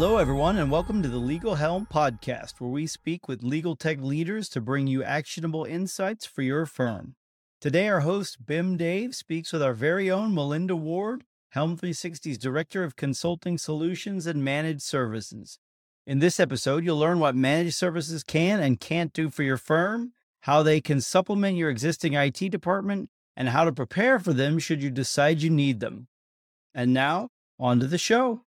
Hello, 0.00 0.18
everyone, 0.18 0.56
and 0.58 0.70
welcome 0.70 1.02
to 1.02 1.08
the 1.08 1.18
Legal 1.18 1.56
Helm 1.56 1.84
podcast, 1.92 2.60
where 2.60 2.70
we 2.70 2.86
speak 2.86 3.26
with 3.26 3.42
legal 3.42 3.74
tech 3.74 3.98
leaders 4.00 4.48
to 4.50 4.60
bring 4.60 4.86
you 4.86 5.02
actionable 5.02 5.64
insights 5.64 6.24
for 6.24 6.42
your 6.42 6.66
firm. 6.66 7.16
Today, 7.60 7.88
our 7.88 8.02
host, 8.02 8.46
Bim 8.46 8.76
Dave, 8.76 9.16
speaks 9.16 9.52
with 9.52 9.60
our 9.60 9.72
very 9.72 10.08
own 10.08 10.32
Melinda 10.32 10.76
Ward, 10.76 11.24
Helm 11.50 11.76
360's 11.76 12.38
Director 12.38 12.84
of 12.84 12.94
Consulting 12.94 13.58
Solutions 13.58 14.24
and 14.28 14.44
Managed 14.44 14.82
Services. 14.82 15.58
In 16.06 16.20
this 16.20 16.38
episode, 16.38 16.84
you'll 16.84 16.96
learn 16.96 17.18
what 17.18 17.34
managed 17.34 17.74
services 17.74 18.22
can 18.22 18.60
and 18.60 18.78
can't 18.78 19.12
do 19.12 19.30
for 19.30 19.42
your 19.42 19.56
firm, 19.56 20.12
how 20.42 20.62
they 20.62 20.80
can 20.80 21.00
supplement 21.00 21.56
your 21.56 21.70
existing 21.70 22.14
IT 22.14 22.38
department, 22.52 23.10
and 23.36 23.48
how 23.48 23.64
to 23.64 23.72
prepare 23.72 24.20
for 24.20 24.32
them 24.32 24.60
should 24.60 24.80
you 24.80 24.90
decide 24.90 25.42
you 25.42 25.50
need 25.50 25.80
them. 25.80 26.06
And 26.72 26.94
now, 26.94 27.30
on 27.58 27.80
to 27.80 27.88
the 27.88 27.98
show. 27.98 28.42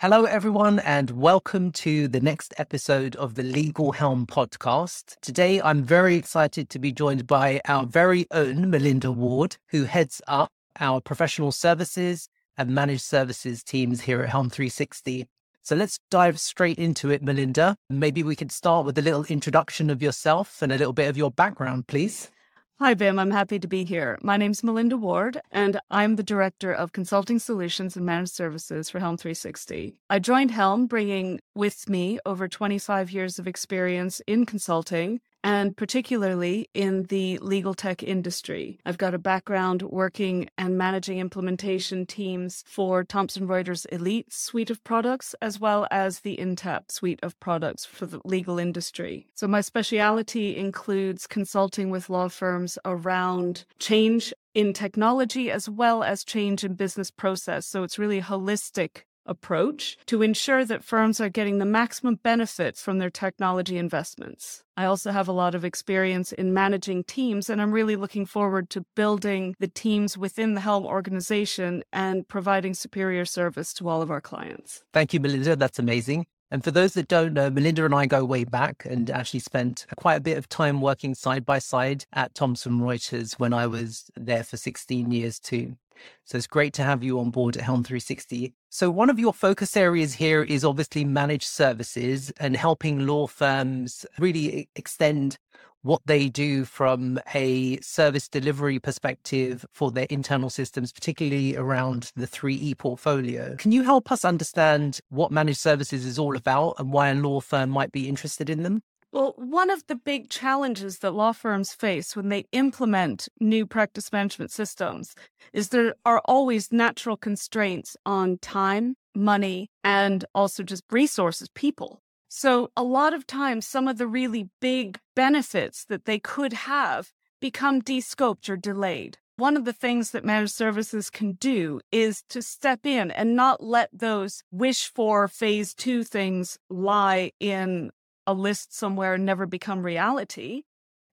Hello, 0.00 0.24
everyone, 0.24 0.78
and 0.80 1.10
welcome 1.12 1.72
to 1.72 2.06
the 2.06 2.20
next 2.20 2.52
episode 2.58 3.16
of 3.16 3.34
the 3.34 3.42
Legal 3.42 3.92
Helm 3.92 4.26
podcast. 4.26 5.16
Today, 5.22 5.58
I'm 5.62 5.82
very 5.82 6.16
excited 6.16 6.68
to 6.68 6.78
be 6.78 6.92
joined 6.92 7.26
by 7.26 7.62
our 7.64 7.86
very 7.86 8.26
own 8.30 8.68
Melinda 8.68 9.10
Ward, 9.10 9.56
who 9.68 9.84
heads 9.84 10.20
up 10.28 10.50
our 10.78 11.00
professional 11.00 11.50
services 11.50 12.28
and 12.58 12.74
managed 12.74 13.04
services 13.04 13.64
teams 13.64 14.02
here 14.02 14.20
at 14.20 14.28
Helm 14.28 14.50
360. 14.50 15.26
So 15.62 15.74
let's 15.74 15.98
dive 16.10 16.38
straight 16.38 16.78
into 16.78 17.10
it, 17.10 17.22
Melinda. 17.22 17.74
Maybe 17.88 18.22
we 18.22 18.36
could 18.36 18.52
start 18.52 18.84
with 18.84 18.98
a 18.98 19.02
little 19.02 19.24
introduction 19.24 19.88
of 19.88 20.02
yourself 20.02 20.60
and 20.60 20.72
a 20.72 20.76
little 20.76 20.92
bit 20.92 21.08
of 21.08 21.16
your 21.16 21.30
background, 21.30 21.86
please. 21.86 22.30
Hi, 22.78 22.92
Bim. 22.92 23.18
I'm 23.18 23.30
happy 23.30 23.58
to 23.58 23.66
be 23.66 23.84
here. 23.84 24.18
My 24.20 24.36
name's 24.36 24.62
Melinda 24.62 24.98
Ward, 24.98 25.40
and 25.50 25.80
I'm 25.90 26.16
the 26.16 26.22
Director 26.22 26.74
of 26.74 26.92
Consulting 26.92 27.38
Solutions 27.38 27.96
and 27.96 28.04
Managed 28.04 28.34
Services 28.34 28.90
for 28.90 28.98
Helm 28.98 29.16
360. 29.16 29.96
I 30.10 30.18
joined 30.18 30.50
Helm 30.50 30.86
bringing 30.86 31.40
with 31.54 31.88
me 31.88 32.18
over 32.26 32.48
25 32.48 33.10
years 33.10 33.38
of 33.38 33.48
experience 33.48 34.20
in 34.26 34.44
consulting 34.44 35.22
and 35.46 35.76
particularly 35.76 36.68
in 36.74 37.04
the 37.04 37.38
legal 37.38 37.72
tech 37.72 38.02
industry. 38.02 38.80
I've 38.84 38.98
got 38.98 39.14
a 39.14 39.18
background 39.18 39.82
working 39.82 40.48
and 40.58 40.76
managing 40.76 41.20
implementation 41.20 42.04
teams 42.04 42.64
for 42.66 43.04
Thomson 43.04 43.46
Reuters 43.46 43.86
Elite 43.92 44.32
suite 44.32 44.70
of 44.70 44.82
products, 44.82 45.36
as 45.40 45.60
well 45.60 45.86
as 45.92 46.20
the 46.20 46.36
Intapp 46.36 46.90
suite 46.90 47.20
of 47.22 47.38
products 47.38 47.84
for 47.84 48.06
the 48.06 48.20
legal 48.24 48.58
industry. 48.58 49.28
So 49.34 49.46
my 49.46 49.60
speciality 49.60 50.56
includes 50.56 51.28
consulting 51.28 51.90
with 51.90 52.10
law 52.10 52.26
firms 52.26 52.76
around 52.84 53.66
change 53.78 54.34
in 54.52 54.72
technology 54.72 55.50
as 55.50 55.68
well 55.68 56.02
as 56.02 56.24
change 56.24 56.64
in 56.64 56.74
business 56.74 57.10
process. 57.10 57.66
So 57.66 57.84
it's 57.84 58.00
really 58.00 58.20
holistic 58.20 59.02
approach 59.26 59.98
to 60.06 60.22
ensure 60.22 60.64
that 60.64 60.84
firms 60.84 61.20
are 61.20 61.28
getting 61.28 61.58
the 61.58 61.64
maximum 61.64 62.16
benefit 62.16 62.76
from 62.76 62.98
their 62.98 63.10
technology 63.10 63.78
investments. 63.78 64.64
I 64.76 64.84
also 64.84 65.10
have 65.10 65.28
a 65.28 65.32
lot 65.32 65.54
of 65.54 65.64
experience 65.64 66.32
in 66.32 66.52
managing 66.52 67.04
teams, 67.04 67.48
and 67.48 67.62
I'm 67.62 67.72
really 67.72 67.96
looking 67.96 68.26
forward 68.26 68.68
to 68.70 68.84
building 68.94 69.56
the 69.58 69.68
teams 69.68 70.18
within 70.18 70.54
the 70.54 70.60
Helm 70.60 70.84
organization 70.84 71.82
and 71.92 72.28
providing 72.28 72.74
superior 72.74 73.24
service 73.24 73.72
to 73.74 73.88
all 73.88 74.02
of 74.02 74.10
our 74.10 74.20
clients. 74.20 74.84
Thank 74.92 75.14
you, 75.14 75.20
Melinda. 75.20 75.56
That's 75.56 75.78
amazing. 75.78 76.26
And 76.50 76.62
for 76.62 76.70
those 76.70 76.94
that 76.94 77.08
don't 77.08 77.32
know, 77.32 77.50
Melinda 77.50 77.84
and 77.84 77.94
I 77.94 78.06
go 78.06 78.24
way 78.24 78.44
back 78.44 78.86
and 78.88 79.10
actually 79.10 79.40
spent 79.40 79.84
quite 79.96 80.16
a 80.16 80.20
bit 80.20 80.38
of 80.38 80.48
time 80.48 80.80
working 80.80 81.14
side 81.14 81.44
by 81.44 81.58
side 81.58 82.04
at 82.12 82.34
Thomson 82.34 82.80
Reuters 82.80 83.34
when 83.34 83.52
I 83.52 83.66
was 83.66 84.10
there 84.14 84.44
for 84.44 84.56
16 84.56 85.10
years 85.10 85.40
too. 85.40 85.76
So 86.24 86.38
it's 86.38 86.46
great 86.46 86.72
to 86.74 86.82
have 86.82 87.02
you 87.02 87.18
on 87.20 87.30
board 87.30 87.56
at 87.56 87.62
Helm 87.62 87.84
360. 87.84 88.54
So 88.68 88.90
one 88.90 89.10
of 89.10 89.18
your 89.18 89.32
focus 89.32 89.76
areas 89.76 90.14
here 90.14 90.42
is 90.42 90.64
obviously 90.64 91.04
managed 91.04 91.46
services 91.46 92.32
and 92.38 92.56
helping 92.56 93.06
law 93.06 93.26
firms 93.26 94.04
really 94.18 94.68
extend 94.76 95.38
what 95.82 96.02
they 96.04 96.28
do 96.28 96.64
from 96.64 97.18
a 97.34 97.78
service 97.80 98.28
delivery 98.28 98.80
perspective 98.80 99.64
for 99.72 99.92
their 99.92 100.06
internal 100.10 100.50
systems, 100.50 100.92
particularly 100.92 101.56
around 101.56 102.10
the 102.16 102.26
3E 102.26 102.76
portfolio. 102.76 103.54
Can 103.56 103.70
you 103.70 103.84
help 103.84 104.10
us 104.10 104.24
understand 104.24 104.98
what 105.10 105.30
managed 105.30 105.60
services 105.60 106.04
is 106.04 106.18
all 106.18 106.36
about 106.36 106.74
and 106.78 106.92
why 106.92 107.10
a 107.10 107.14
law 107.14 107.40
firm 107.40 107.70
might 107.70 107.92
be 107.92 108.08
interested 108.08 108.50
in 108.50 108.64
them? 108.64 108.82
Well, 109.16 109.32
one 109.38 109.70
of 109.70 109.86
the 109.86 109.94
big 109.94 110.28
challenges 110.28 110.98
that 110.98 111.12
law 111.12 111.32
firms 111.32 111.72
face 111.72 112.14
when 112.14 112.28
they 112.28 112.44
implement 112.52 113.30
new 113.40 113.64
practice 113.64 114.12
management 114.12 114.50
systems 114.50 115.14
is 115.54 115.70
there 115.70 115.94
are 116.04 116.20
always 116.26 116.70
natural 116.70 117.16
constraints 117.16 117.96
on 118.04 118.36
time, 118.36 118.94
money, 119.14 119.70
and 119.82 120.26
also 120.34 120.62
just 120.62 120.84
resources, 120.90 121.48
people. 121.54 122.02
So, 122.28 122.68
a 122.76 122.82
lot 122.82 123.14
of 123.14 123.26
times, 123.26 123.66
some 123.66 123.88
of 123.88 123.96
the 123.96 124.06
really 124.06 124.50
big 124.60 124.98
benefits 125.14 125.86
that 125.86 126.04
they 126.04 126.18
could 126.18 126.52
have 126.52 127.14
become 127.40 127.80
descoped 127.80 128.50
or 128.50 128.58
delayed. 128.58 129.16
One 129.38 129.56
of 129.56 129.64
the 129.64 129.72
things 129.72 130.10
that 130.10 130.26
managed 130.26 130.52
services 130.52 131.08
can 131.08 131.32
do 131.32 131.80
is 131.90 132.22
to 132.28 132.42
step 132.42 132.84
in 132.84 133.10
and 133.10 133.34
not 133.34 133.62
let 133.62 133.88
those 133.94 134.42
wish 134.50 134.92
for 134.92 135.26
phase 135.26 135.72
two 135.72 136.04
things 136.04 136.58
lie 136.68 137.32
in 137.40 137.92
a 138.26 138.34
list 138.34 138.74
somewhere 138.74 139.18
never 139.18 139.46
become 139.46 139.82
reality. 139.82 140.62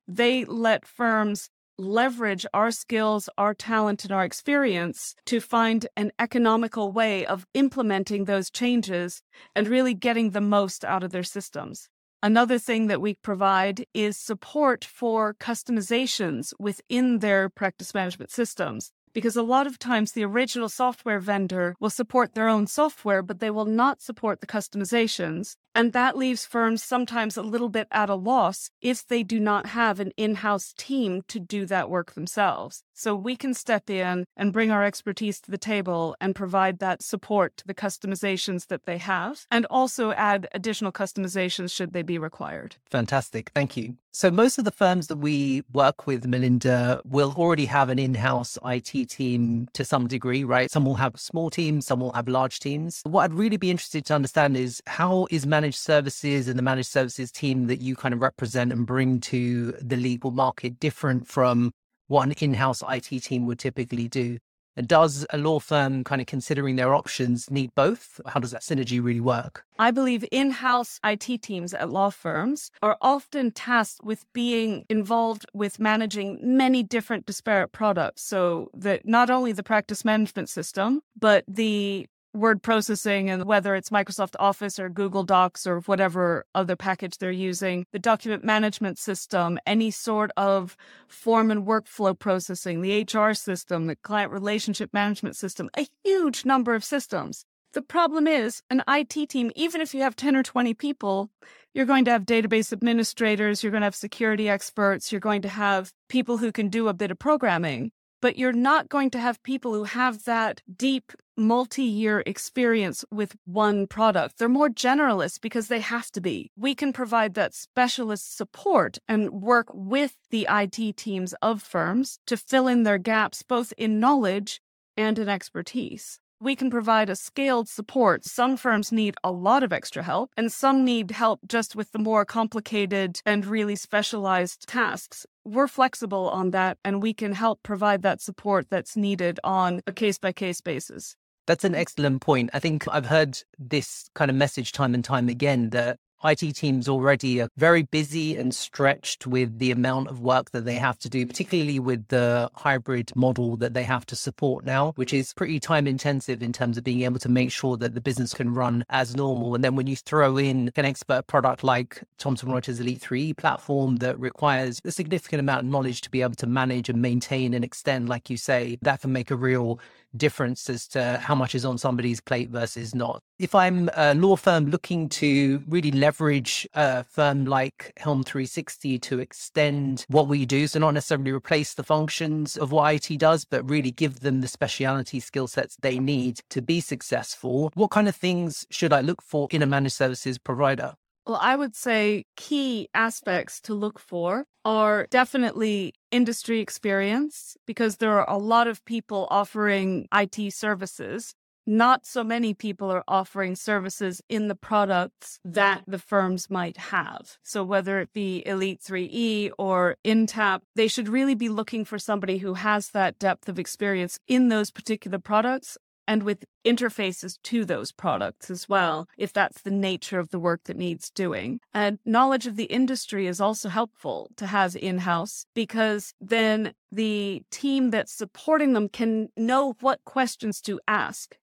They 0.08 0.46
let 0.46 0.86
firms 0.86 1.50
leverage 1.78 2.46
our 2.54 2.72
skills, 2.72 3.30
our 3.38 3.54
talent, 3.54 4.04
and 4.04 4.12
our 4.12 4.24
experience 4.24 5.16
to 5.26 5.40
find 5.40 5.88
an 5.98 6.12
economical 6.20 6.92
way 6.92 7.26
of 7.26 7.48
implementing 7.54 8.26
those 8.26 8.50
changes 8.52 9.22
and 9.56 9.68
really 9.68 9.94
getting 9.94 10.32
the 10.32 10.42
most 10.42 10.86
out 10.86 11.04
of 11.04 11.12
their 11.12 11.24
systems. 11.24 11.90
Another 12.22 12.58
thing 12.58 12.88
that 12.88 13.02
we 13.02 13.16
provide 13.16 13.86
is 13.94 14.18
support 14.18 14.86
for 14.86 15.34
customizations 15.34 16.54
within 16.60 17.20
their 17.20 17.50
practice 17.50 17.94
management 17.94 18.32
systems 18.32 18.92
because 19.14 19.36
a 19.36 19.44
lot 19.44 19.68
of 19.68 19.80
times 19.80 20.12
the 20.12 20.26
original 20.26 20.70
software 20.70 21.20
vendor 21.20 21.76
will 21.80 21.90
support 21.90 22.34
their 22.34 22.50
own 22.50 22.68
software, 22.68 23.22
but 23.22 23.40
they 23.40 23.50
will 23.50 23.66
not 23.66 24.02
support 24.02 24.42
the 24.42 24.48
customizations. 24.48 25.56
And 25.76 25.94
that 25.94 26.18
leaves 26.18 26.46
firms 26.46 26.84
sometimes 26.84 27.38
a 27.38 27.42
little 27.42 27.70
bit 27.70 27.88
at 27.92 28.10
a 28.10 28.16
loss 28.16 28.70
if 28.82 29.06
they 29.06 29.24
do 29.24 29.40
not 29.40 29.68
have 29.68 30.00
an 30.00 30.12
in 30.18 30.36
house 30.36 30.74
team 30.78 31.22
to 31.28 31.40
do 31.40 31.66
that 31.66 31.90
work 31.90 32.14
themselves. 32.14 32.84
So 32.94 33.16
we 33.16 33.36
can 33.36 33.54
step 33.54 33.90
in 33.90 34.26
and 34.38 34.54
bring 34.54 34.72
our 34.72 34.84
expertise 34.84 35.42
to 35.42 35.52
the 35.52 35.58
table 35.58 36.16
and 36.22 36.36
provide 36.36 36.80
that 36.80 37.02
support 37.02 37.58
to 37.58 37.68
the 37.68 37.74
customizations 37.74 38.68
that 38.68 38.86
they 38.86 38.98
have 38.98 39.46
and 39.52 39.66
also 39.70 40.12
add 40.12 40.48
additional 40.54 40.92
customizations 40.92 41.74
should 41.74 41.94
they 41.94 42.04
be 42.04 42.18
required. 42.18 42.76
Fantastic. 42.90 43.52
Thank 43.54 43.76
you. 43.76 43.96
So 44.16 44.30
most 44.30 44.60
of 44.60 44.66
the 44.66 44.72
firms 44.72 45.08
that 45.08 45.18
we 45.18 45.64
work 45.74 46.06
with, 46.06 46.28
Melinda, 46.28 47.02
will 47.04 47.34
already 47.36 47.66
have 47.66 47.90
an 47.90 47.98
in 47.98 48.14
house 48.14 48.60
IT 48.64 49.10
team 49.10 49.68
to 49.74 49.84
some 49.84 50.08
degree, 50.08 50.44
right? 50.44 50.70
Some 50.70 50.86
will 50.86 50.94
have 50.94 51.20
small 51.20 51.50
teams, 51.50 51.88
some 51.88 52.00
will 52.00 52.12
have 52.12 52.28
large 52.28 52.60
teams. 52.60 53.02
What 53.06 53.24
I'd 53.24 53.34
really 53.34 53.58
be 53.58 53.72
interested 53.72 54.06
to 54.06 54.14
understand 54.14 54.56
is 54.56 54.84
how 54.86 55.28
is 55.32 55.48
managed 55.48 55.80
services 55.80 56.48
and 56.48 56.60
the 56.60 56.64
managed 56.64 56.90
services 56.90 57.32
team 57.32 57.66
that 57.68 57.82
you 57.82 57.96
kind 57.96 58.14
of 58.14 58.22
represent 58.22 58.72
and 58.72 58.86
bring 58.86 59.20
to 59.22 59.72
the 59.82 59.98
legal 59.98 60.30
market 60.30 60.80
different 60.80 61.28
from 61.28 61.72
what 62.08 62.28
an 62.28 62.34
in-house 62.34 62.84
IT 62.90 63.24
team 63.24 63.46
would 63.46 63.60
typically 63.60 64.08
do? 64.08 64.40
And 64.76 64.88
does 64.88 65.26
a 65.30 65.38
law 65.38 65.60
firm 65.60 66.04
kind 66.04 66.20
of 66.20 66.28
considering 66.28 66.76
their 66.76 66.96
options 66.96 67.52
need 67.52 67.76
both? 67.76 68.20
How 68.26 68.40
does 68.40 68.52
that 68.52 68.62
synergy 68.62 69.04
really 69.04 69.20
work? 69.20 69.66
I 69.78 69.92
believe 69.92 70.26
in 70.32 70.52
house 70.52 71.00
IT 71.04 71.42
teams 71.44 71.74
at 71.74 71.90
law 71.90 72.10
firms 72.10 72.72
are 72.82 72.98
often 73.02 73.52
tasked 73.52 74.04
with 74.04 74.26
being 74.34 74.86
involved 74.90 75.46
with 75.54 75.80
managing 75.80 76.40
many 76.42 76.82
different 76.82 77.26
disparate 77.26 77.72
products. 77.72 78.24
So 78.24 78.70
that 78.74 79.08
not 79.08 79.30
only 79.30 79.52
the 79.52 79.64
practice 79.64 80.04
management 80.04 80.50
system, 80.50 81.02
but 81.20 81.44
the 81.48 82.08
word 82.34 82.64
processing 82.64 83.30
and 83.30 83.46
whether 83.46 83.76
it's 83.76 83.90
Microsoft 83.90 84.36
Office 84.40 84.80
or 84.80 84.90
Google 84.90 85.24
Docs 85.24 85.68
or 85.68 85.82
whatever 85.82 86.46
other 86.56 86.76
package 86.76 87.18
they're 87.18 87.32
using, 87.32 87.86
the 87.92 88.00
document 88.00 88.44
management 88.44 88.98
system, 88.98 89.60
any 89.66 89.92
sort 89.92 90.32
of 90.36 90.76
form 91.08 91.52
and 91.52 91.66
workflow 91.66 92.18
processing, 92.18 92.82
the 92.82 93.02
HR 93.02 93.34
system, 93.34 93.88
the 93.88 93.96
client 93.96 94.32
relationship 94.32 94.94
management 94.94 95.36
system, 95.36 95.70
a 95.78 95.88
huge 96.04 96.46
number 96.46 96.74
of 96.74 96.84
systems. 96.84 97.46
The 97.74 97.82
problem 97.82 98.28
is 98.28 98.62
an 98.70 98.84
IT 98.88 99.30
team, 99.30 99.52
even 99.56 99.82
if 99.82 99.94
you 99.94 100.02
have 100.02 100.16
10 100.16 100.36
or 100.36 100.44
20 100.44 100.74
people, 100.76 101.30
you're 101.74 101.88
going 101.88 102.06
to 102.06 102.12
have 102.12 102.24
database 102.24 102.72
administrators, 102.72 103.64
you're 103.64 103.72
going 103.72 103.82
to 103.82 103.88
have 103.88 103.96
security 103.96 104.48
experts, 104.48 105.12
you're 105.12 105.22
going 105.22 105.42
to 105.42 105.50
have 105.50 105.92
people 106.08 106.38
who 106.38 106.52
can 106.52 106.70
do 106.70 106.88
a 106.88 106.94
bit 106.94 107.10
of 107.10 107.18
programming 107.18 107.92
but 108.24 108.38
you're 108.38 108.54
not 108.54 108.88
going 108.88 109.10
to 109.10 109.20
have 109.20 109.44
people 109.44 109.74
who 109.74 109.84
have 109.84 110.24
that 110.24 110.62
deep 110.78 111.12
multi 111.38 111.84
year 111.84 112.24
experience 112.26 113.04
with 113.12 113.36
one 113.46 113.88
product. 113.88 114.38
They're 114.38 114.50
more 114.50 114.70
generalists 114.70 115.40
because 115.40 115.68
they 115.68 115.80
have 115.80 116.12
to 116.12 116.22
be. 116.22 116.52
We 116.58 116.76
can 116.76 116.94
provide 116.94 117.34
that 117.36 117.54
specialist 117.54 118.36
support 118.38 118.98
and 119.08 119.30
work 119.32 119.68
with 119.74 120.16
the 120.30 120.48
IT 120.50 120.98
teams 120.98 121.34
of 121.42 121.62
firms 121.62 122.20
to 122.28 122.38
fill 122.38 122.68
in 122.68 122.84
their 122.84 122.98
gaps, 122.98 123.44
both 123.44 123.74
in 123.78 124.00
knowledge 124.00 124.62
and 124.96 125.18
in 125.18 125.28
expertise. 125.30 126.20
we 126.44 126.56
can 126.58 126.70
provide 126.70 127.10
a 127.10 127.16
scaled 127.16 127.70
support. 127.70 128.26
Some 128.26 128.58
firms 128.58 128.92
need 128.92 129.16
a 129.24 129.32
lot 129.32 129.64
of 129.64 129.72
extra 129.72 130.04
help, 130.04 130.30
and 130.36 130.52
some 130.52 130.84
need 130.84 131.12
help 131.12 131.40
just 131.48 131.74
with 131.74 131.92
the 131.94 132.00
more 132.00 132.26
complicated 132.26 133.22
and 133.26 133.46
really 133.46 133.78
specialized 133.78 134.68
tasks. 134.68 135.26
We're 135.46 135.70
flexible 135.70 136.30
on 136.30 136.52
that, 136.52 136.78
and 136.84 137.02
we 137.02 137.14
can 137.14 137.32
help 137.32 137.64
provide 137.64 138.02
that 138.02 138.22
support 138.22 138.68
that's 138.70 138.98
needed 138.98 139.40
on 139.44 139.82
a 139.88 139.94
case 139.94 140.18
by 140.18 140.34
case 140.34 140.60
basis. 140.60 141.16
That's 141.46 141.64
an 141.64 141.74
mm. 141.74 141.78
excellent 141.78 142.22
point. 142.22 142.50
I 142.54 142.60
think 142.60 142.86
I've 142.88 143.06
heard 143.06 143.38
this 143.60 144.10
kind 144.14 144.32
of 144.32 144.38
message 144.38 144.72
time 144.72 144.94
and 144.94 145.04
time 145.04 145.30
again 145.30 145.72
that 145.72 146.00
IT 146.24 146.56
teams 146.56 146.88
already 146.88 147.42
are 147.42 147.50
very 147.58 147.84
busy 147.84 148.36
and 148.38 148.54
stretched 148.56 149.28
with 149.28 149.60
the 149.60 149.72
amount 149.72 150.08
of 150.08 150.22
work 150.22 150.52
that 150.52 150.66
they 150.66 150.76
have 150.76 150.98
to 151.00 151.10
do, 151.10 151.28
particularly 151.28 151.80
with 151.80 152.08
the 152.08 152.50
hybrid 152.56 153.12
model 153.16 153.58
that 153.58 153.74
they 153.74 153.84
have 153.84 154.06
to 154.06 154.16
support 154.16 154.66
now, 154.66 154.94
which 154.96 155.14
is 155.14 155.34
pretty 155.34 155.60
time 155.60 155.86
intensive 155.86 156.42
in 156.42 156.54
terms 156.54 156.78
of 156.78 156.84
being 156.84 157.02
able 157.02 157.20
to 157.20 157.30
make 157.30 157.52
sure 157.52 157.78
that 157.78 157.94
the 157.94 158.02
business 158.02 158.34
can 158.34 158.54
run 158.54 158.86
as 158.90 159.16
normal. 159.16 159.56
And 159.56 159.64
then 159.64 159.76
when 159.76 159.88
you 159.88 159.96
throw 159.96 160.38
in 160.38 160.72
an 160.76 160.86
expert 160.86 161.28
product 161.28 161.64
like 161.64 162.02
Thomson 162.18 162.50
Reuters 162.50 162.80
Elite 162.80 163.02
3 163.02 163.34
platform 163.34 163.98
that 163.98 164.20
requires 164.20 164.80
a 164.86 164.92
significant 164.92 165.40
amount 165.40 165.62
of 165.62 165.66
knowledge 165.66 166.02
to 166.02 166.10
be 166.10 166.22
able 166.22 166.36
to 166.36 166.48
manage 166.48 166.90
and 166.90 167.02
maintain 167.02 167.54
and 167.54 167.66
extend, 167.66 168.08
like 168.08 168.30
you 168.30 168.38
say, 168.38 168.78
that 168.82 169.02
can 169.02 169.12
make 169.12 169.32
a 169.32 169.36
real 169.36 169.80
difference 170.16 170.70
as 170.70 170.88
to 170.88 171.18
how 171.18 171.34
much 171.34 171.56
is 171.56 171.66
on 171.66 171.76
somebody's 171.78 172.22
plate 172.22 172.50
versus 172.50 172.94
not. 172.94 173.24
If 173.40 173.56
I'm 173.56 173.90
a 173.96 174.14
law 174.14 174.36
firm 174.36 174.68
looking 174.68 175.10
to 175.10 175.64
really 175.68 175.92
leverage 175.92 176.13
a 176.22 176.44
uh, 176.74 177.04
firm 177.04 177.46
like 177.46 177.94
Helm 177.98 178.24
360 178.24 179.00
to 179.00 179.20
extend 179.20 180.06
what 180.10 180.28
we 180.28 180.46
do, 180.46 180.68
so 180.68 180.80
not 180.80 180.94
necessarily 180.94 181.32
replace 181.32 181.74
the 181.74 181.84
functions 181.84 182.58
of 182.58 182.72
what 182.72 182.94
IT 182.94 183.20
does, 183.20 183.46
but 183.46 183.70
really 183.70 183.92
give 183.92 184.22
them 184.22 184.42
the 184.42 184.48
speciality 184.48 185.20
skill 185.20 185.48
sets 185.48 185.78
they 185.82 186.00
need 186.00 186.40
to 186.50 186.62
be 186.62 186.80
successful, 186.80 187.72
what 187.76 187.92
kind 187.92 188.08
of 188.08 188.16
things 188.16 188.66
should 188.70 188.94
I 188.94 189.02
look 189.02 189.22
for 189.22 189.48
in 189.52 189.62
a 189.62 189.66
managed 189.66 189.96
services 189.96 190.38
provider? 190.38 190.96
Well, 191.26 191.40
I 191.42 191.56
would 191.56 191.76
say 191.76 192.26
key 192.36 192.90
aspects 192.94 193.62
to 193.62 193.74
look 193.74 193.98
for 193.98 194.46
are 194.66 195.08
definitely 195.10 195.94
industry 196.12 196.60
experience 196.60 197.56
because 197.66 197.98
there 197.98 198.12
are 198.20 198.30
a 198.30 198.38
lot 198.38 198.68
of 198.68 198.84
people 198.84 199.28
offering 199.32 200.08
IT 200.14 200.54
services. 200.54 201.34
Not 201.66 202.06
so 202.06 202.24
many 202.24 202.54
people 202.54 202.92
are 202.92 203.04
offering 203.08 203.56
services 203.56 204.22
in 204.28 204.48
the 204.48 204.56
products 204.56 205.40
that 205.46 205.84
the 205.88 206.00
firms 206.00 206.50
might 206.50 206.78
have. 206.78 207.38
So, 207.42 207.64
whether 207.64 208.00
it 208.00 208.12
be 208.14 208.44
Elite 208.46 208.82
3E 208.82 209.52
or 209.58 209.96
Intapp, 210.04 210.62
they 210.76 210.88
should 210.88 211.08
really 211.08 211.36
be 211.36 211.50
looking 211.50 211.86
for 211.86 211.98
somebody 211.98 212.40
who 212.40 212.56
has 212.56 212.90
that 212.90 213.18
depth 213.18 213.48
of 213.48 213.60
experience 213.60 214.20
in 214.28 214.50
those 214.50 214.72
particular 214.72 215.20
products 215.20 215.78
and 216.08 216.24
with 216.24 216.46
interfaces 216.66 217.42
to 217.44 217.66
those 217.66 217.92
products 217.92 218.50
as 218.50 218.68
well, 218.68 219.08
if 219.18 219.34
that's 219.34 219.62
the 219.62 219.72
nature 219.72 220.20
of 220.20 220.30
the 220.30 220.40
work 220.40 220.64
that 220.66 220.78
needs 220.78 221.10
doing. 221.10 221.60
And 221.74 222.00
knowledge 222.06 222.48
of 222.48 222.56
the 222.56 222.66
industry 222.66 223.28
is 223.28 223.42
also 223.42 223.70
helpful 223.70 224.30
to 224.38 224.48
have 224.48 224.76
in 224.76 225.00
house 225.00 225.46
because 225.54 226.14
then 226.20 226.74
the 226.92 227.44
team 227.52 227.90
that's 227.92 228.14
supporting 228.14 228.74
them 228.74 228.90
can 228.90 229.30
know 229.36 229.76
what 229.80 230.04
questions 230.06 230.62
to 230.62 230.80
ask 230.88 231.36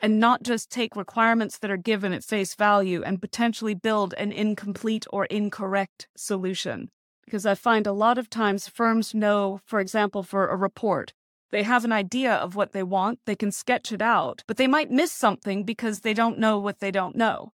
and 0.00 0.20
not 0.20 0.42
just 0.42 0.70
take 0.70 0.96
requirements 0.96 1.58
that 1.58 1.70
are 1.70 1.76
given 1.76 2.12
at 2.12 2.24
face 2.24 2.54
value 2.54 3.02
and 3.02 3.20
potentially 3.20 3.74
build 3.74 4.14
an 4.14 4.32
incomplete 4.32 5.06
or 5.10 5.24
incorrect 5.26 6.08
solution. 6.16 6.90
Because 7.24 7.46
I 7.46 7.54
find 7.54 7.86
a 7.86 7.92
lot 7.92 8.18
of 8.18 8.30
times 8.30 8.68
firms 8.68 9.14
know, 9.14 9.60
for 9.64 9.80
example, 9.80 10.22
for 10.22 10.46
a 10.46 10.56
report, 10.56 11.12
they 11.50 11.62
have 11.62 11.84
an 11.84 11.92
idea 11.92 12.34
of 12.34 12.56
what 12.56 12.72
they 12.72 12.82
want, 12.82 13.20
they 13.24 13.36
can 13.36 13.52
sketch 13.52 13.92
it 13.92 14.02
out, 14.02 14.42
but 14.46 14.56
they 14.56 14.66
might 14.66 14.90
miss 14.90 15.12
something 15.12 15.64
because 15.64 16.00
they 16.00 16.14
don't 16.14 16.38
know 16.38 16.58
what 16.58 16.80
they 16.80 16.90
don't 16.90 17.16
know. 17.16 17.52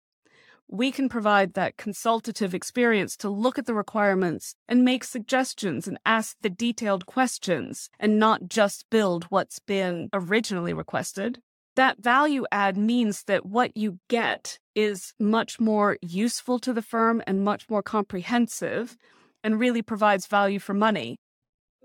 We 0.70 0.92
can 0.92 1.08
provide 1.08 1.54
that 1.54 1.78
consultative 1.78 2.54
experience 2.54 3.16
to 3.18 3.30
look 3.30 3.58
at 3.58 3.64
the 3.64 3.74
requirements 3.74 4.54
and 4.68 4.84
make 4.84 5.02
suggestions 5.02 5.88
and 5.88 5.98
ask 6.04 6.36
the 6.42 6.50
detailed 6.50 7.06
questions 7.06 7.88
and 7.98 8.18
not 8.18 8.48
just 8.48 8.84
build 8.90 9.24
what's 9.24 9.58
been 9.60 10.10
originally 10.12 10.74
requested. 10.74 11.40
That 11.78 12.02
value 12.02 12.44
add 12.50 12.76
means 12.76 13.22
that 13.28 13.46
what 13.46 13.76
you 13.76 14.00
get 14.08 14.58
is 14.74 15.14
much 15.20 15.60
more 15.60 15.96
useful 16.02 16.58
to 16.58 16.72
the 16.72 16.82
firm 16.82 17.22
and 17.24 17.44
much 17.44 17.70
more 17.70 17.84
comprehensive 17.84 18.96
and 19.44 19.60
really 19.60 19.82
provides 19.82 20.26
value 20.26 20.58
for 20.58 20.74
money 20.74 21.18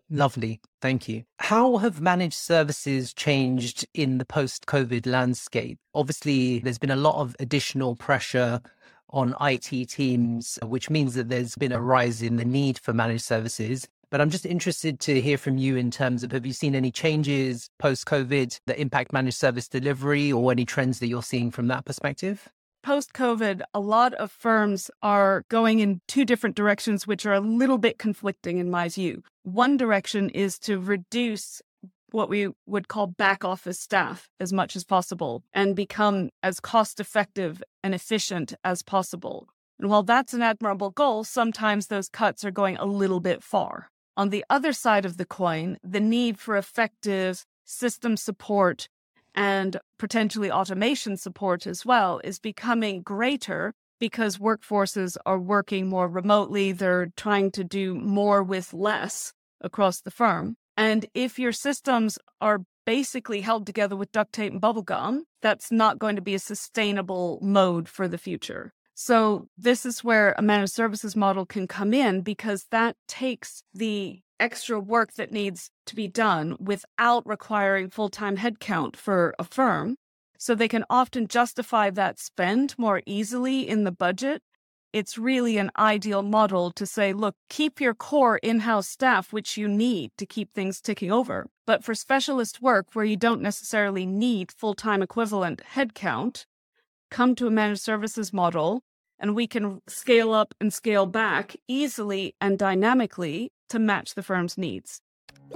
Lovely. 0.09 0.61
Thank 0.81 1.07
you. 1.07 1.23
How 1.39 1.77
have 1.77 2.01
managed 2.01 2.35
services 2.35 3.13
changed 3.13 3.87
in 3.93 4.17
the 4.17 4.25
post 4.25 4.65
COVID 4.65 5.07
landscape? 5.07 5.77
Obviously, 5.95 6.59
there's 6.59 6.77
been 6.77 6.91
a 6.91 6.95
lot 6.95 7.15
of 7.15 7.35
additional 7.39 7.95
pressure 7.95 8.61
on 9.09 9.35
IT 9.41 9.89
teams, 9.89 10.59
which 10.63 10.89
means 10.89 11.13
that 11.15 11.29
there's 11.29 11.55
been 11.55 11.71
a 11.71 11.81
rise 11.81 12.21
in 12.21 12.35
the 12.35 12.45
need 12.45 12.79
for 12.79 12.93
managed 12.93 13.23
services. 13.23 13.87
But 14.13 14.21
I'm 14.21 14.29
just 14.29 14.45
interested 14.45 14.99
to 14.99 15.19
hear 15.19 15.39
from 15.39 15.57
you 15.57 15.75
in 15.75 15.89
terms 15.89 16.23
of 16.23 16.31
have 16.33 16.45
you 16.45 16.53
seen 16.53 16.75
any 16.75 16.91
changes 16.91 17.67
post 17.79 18.05
COVID 18.05 18.59
that 18.67 18.77
impact 18.77 19.11
managed 19.11 19.37
service 19.37 19.67
delivery 19.67 20.31
or 20.31 20.51
any 20.51 20.65
trends 20.65 20.99
that 20.99 21.07
you're 21.07 21.23
seeing 21.23 21.49
from 21.49 21.67
that 21.69 21.85
perspective? 21.85 22.47
post 22.83 23.13
COVID, 23.13 23.61
a 23.73 23.79
lot 23.79 24.13
of 24.15 24.29
firms 24.29 24.91
are 25.01 25.45
going 25.49 25.79
in 25.79 25.99
two 26.07 26.25
different 26.25 26.55
directions, 26.55 27.07
which 27.07 27.25
are 27.25 27.33
a 27.33 27.39
little 27.39 27.79
bit 27.79 27.97
conflicting 27.97 28.59
in 28.59 28.69
my 28.69 28.87
view. 28.87 29.23
One 29.41 29.77
direction 29.77 30.29
is 30.29 30.59
to 30.59 30.79
reduce 30.79 31.61
what 32.11 32.29
we 32.29 32.49
would 32.67 32.89
call 32.89 33.07
back 33.07 33.43
office 33.43 33.79
staff 33.79 34.29
as 34.39 34.53
much 34.53 34.75
as 34.75 34.83
possible 34.83 35.43
and 35.53 35.75
become 35.75 36.29
as 36.43 36.59
cost 36.59 36.99
effective 36.99 37.63
and 37.83 37.95
efficient 37.95 38.53
as 38.63 38.83
possible. 38.83 39.47
And 39.79 39.89
while 39.89 40.03
that's 40.03 40.33
an 40.35 40.43
admirable 40.43 40.91
goal, 40.91 41.23
sometimes 41.23 41.87
those 41.87 42.09
cuts 42.09 42.45
are 42.45 42.51
going 42.51 42.77
a 42.77 42.85
little 42.85 43.19
bit 43.19 43.41
far. 43.41 43.89
On 44.15 44.29
the 44.29 44.45
other 44.49 44.73
side 44.73 45.05
of 45.05 45.17
the 45.17 45.25
coin, 45.25 45.77
the 45.83 45.99
need 45.99 46.39
for 46.39 46.55
effective 46.55 47.45
system 47.65 48.15
support 48.17 48.87
and 49.35 49.77
potentially 49.97 50.51
automation 50.51 51.17
support 51.17 51.65
as 51.65 51.85
well 51.85 52.21
is 52.23 52.37
becoming 52.39 53.01
greater 53.01 53.73
because 53.99 54.37
workforces 54.37 55.17
are 55.25 55.39
working 55.39 55.87
more 55.87 56.07
remotely. 56.07 56.71
They're 56.71 57.11
trying 57.17 57.51
to 57.51 57.63
do 57.63 57.95
more 57.95 58.43
with 58.43 58.73
less 58.73 59.33
across 59.61 60.01
the 60.01 60.11
firm. 60.11 60.57
And 60.77 61.05
if 61.13 61.39
your 61.39 61.51
systems 61.51 62.19
are 62.41 62.63
basically 62.85 63.41
held 63.41 63.65
together 63.65 63.95
with 63.95 64.11
duct 64.11 64.33
tape 64.33 64.51
and 64.51 64.61
bubble 64.61 64.81
gum, 64.81 65.25
that's 65.41 65.71
not 65.71 65.99
going 65.99 66.15
to 66.15 66.21
be 66.21 66.35
a 66.35 66.39
sustainable 66.39 67.39
mode 67.41 67.87
for 67.87 68.07
the 68.07 68.17
future. 68.17 68.73
So, 68.95 69.47
this 69.57 69.85
is 69.85 70.03
where 70.03 70.35
a 70.37 70.41
managed 70.41 70.73
services 70.73 71.15
model 71.15 71.45
can 71.45 71.67
come 71.67 71.93
in 71.93 72.21
because 72.21 72.67
that 72.69 72.95
takes 73.07 73.63
the 73.73 74.21
extra 74.39 74.79
work 74.79 75.13
that 75.13 75.31
needs 75.31 75.69
to 75.85 75.95
be 75.95 76.07
done 76.07 76.55
without 76.59 77.25
requiring 77.25 77.89
full 77.89 78.09
time 78.09 78.37
headcount 78.37 78.95
for 78.95 79.33
a 79.39 79.43
firm. 79.43 79.95
So 80.37 80.53
they 80.53 80.67
can 80.67 80.83
often 80.89 81.27
justify 81.29 81.89
that 81.91 82.19
spend 82.19 82.75
more 82.77 83.01
easily 83.05 83.67
in 83.67 83.85
the 83.85 83.91
budget. 83.93 84.41
It's 84.91 85.17
really 85.17 85.57
an 85.57 85.71
ideal 85.79 86.21
model 86.21 86.69
to 86.71 86.85
say, 86.85 87.13
look, 87.13 87.35
keep 87.49 87.79
your 87.79 87.93
core 87.93 88.37
in 88.43 88.59
house 88.59 88.89
staff, 88.89 89.31
which 89.31 89.57
you 89.57 89.69
need 89.69 90.11
to 90.17 90.25
keep 90.25 90.53
things 90.53 90.81
ticking 90.81 91.11
over. 91.11 91.47
But 91.65 91.83
for 91.83 91.95
specialist 91.95 92.61
work 92.61 92.87
where 92.93 93.05
you 93.05 93.15
don't 93.15 93.41
necessarily 93.41 94.05
need 94.05 94.51
full 94.51 94.73
time 94.73 95.01
equivalent 95.01 95.61
headcount, 95.73 96.45
come 97.13 97.35
to 97.35 97.45
a 97.45 97.51
managed 97.51 97.81
services 97.81 98.33
model 98.33 98.81
and 99.19 99.35
we 99.35 99.45
can 99.45 99.81
scale 99.87 100.33
up 100.33 100.53
and 100.59 100.73
scale 100.73 101.05
back 101.05 101.55
easily 101.67 102.35
and 102.41 102.57
dynamically 102.57 103.51
to 103.69 103.77
match 103.77 104.15
the 104.15 104.23
firm's 104.23 104.57
needs. 104.57 104.99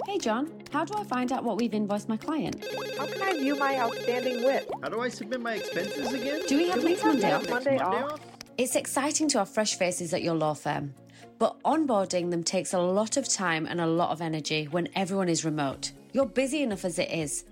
Hey, 0.06 0.20
John, 0.20 0.52
how 0.72 0.86
do 0.86 0.94
I 0.96 1.04
find 1.04 1.32
out 1.32 1.44
what 1.44 1.58
we've 1.58 1.74
invoiced 1.74 2.08
my 2.08 2.18
client? 2.18 2.64
How 2.98 3.08
can 3.08 3.22
I 3.24 3.34
view 3.34 3.56
my 3.56 3.76
outstanding 3.76 4.44
WIP? 4.44 4.70
How 4.84 4.90
do 4.90 5.02
I 5.02 5.10
submit 5.10 5.42
my 5.42 5.56
expenses 5.56 6.14
again? 6.14 6.42
Do 6.48 6.58
we 6.58 6.70
have 6.70 6.80
Do 6.80 6.86
next 6.88 7.04
we 7.04 7.10
have 7.10 7.14
Monday 7.14 7.30
next 7.30 7.46
off? 7.46 7.50
Monday 7.50 7.78
Monday 7.78 8.04
off? 8.04 8.12
off? 8.14 8.20
It's 8.60 8.76
exciting 8.76 9.28
to 9.30 9.40
have 9.40 9.50
fresh 9.50 9.76
faces 9.76 10.14
at 10.14 10.22
your 10.22 10.36
law 10.36 10.54
firm, 10.54 10.94
but 11.40 11.60
onboarding 11.64 12.30
them 12.30 12.44
takes 12.44 12.74
a 12.74 12.80
lot 12.80 13.18
of 13.18 13.28
time 13.28 13.66
and 13.66 13.82
a 13.82 13.88
lot 13.88 14.12
of 14.12 14.22
energy 14.22 14.66
when 14.66 14.90
everyone 14.96 15.30
is 15.30 15.44
remote. 15.44 15.92
You're 16.14 16.28
busy 16.28 16.62
enough 16.62 16.86
as 16.86 17.00
it 17.00 17.10
is. 17.10 17.46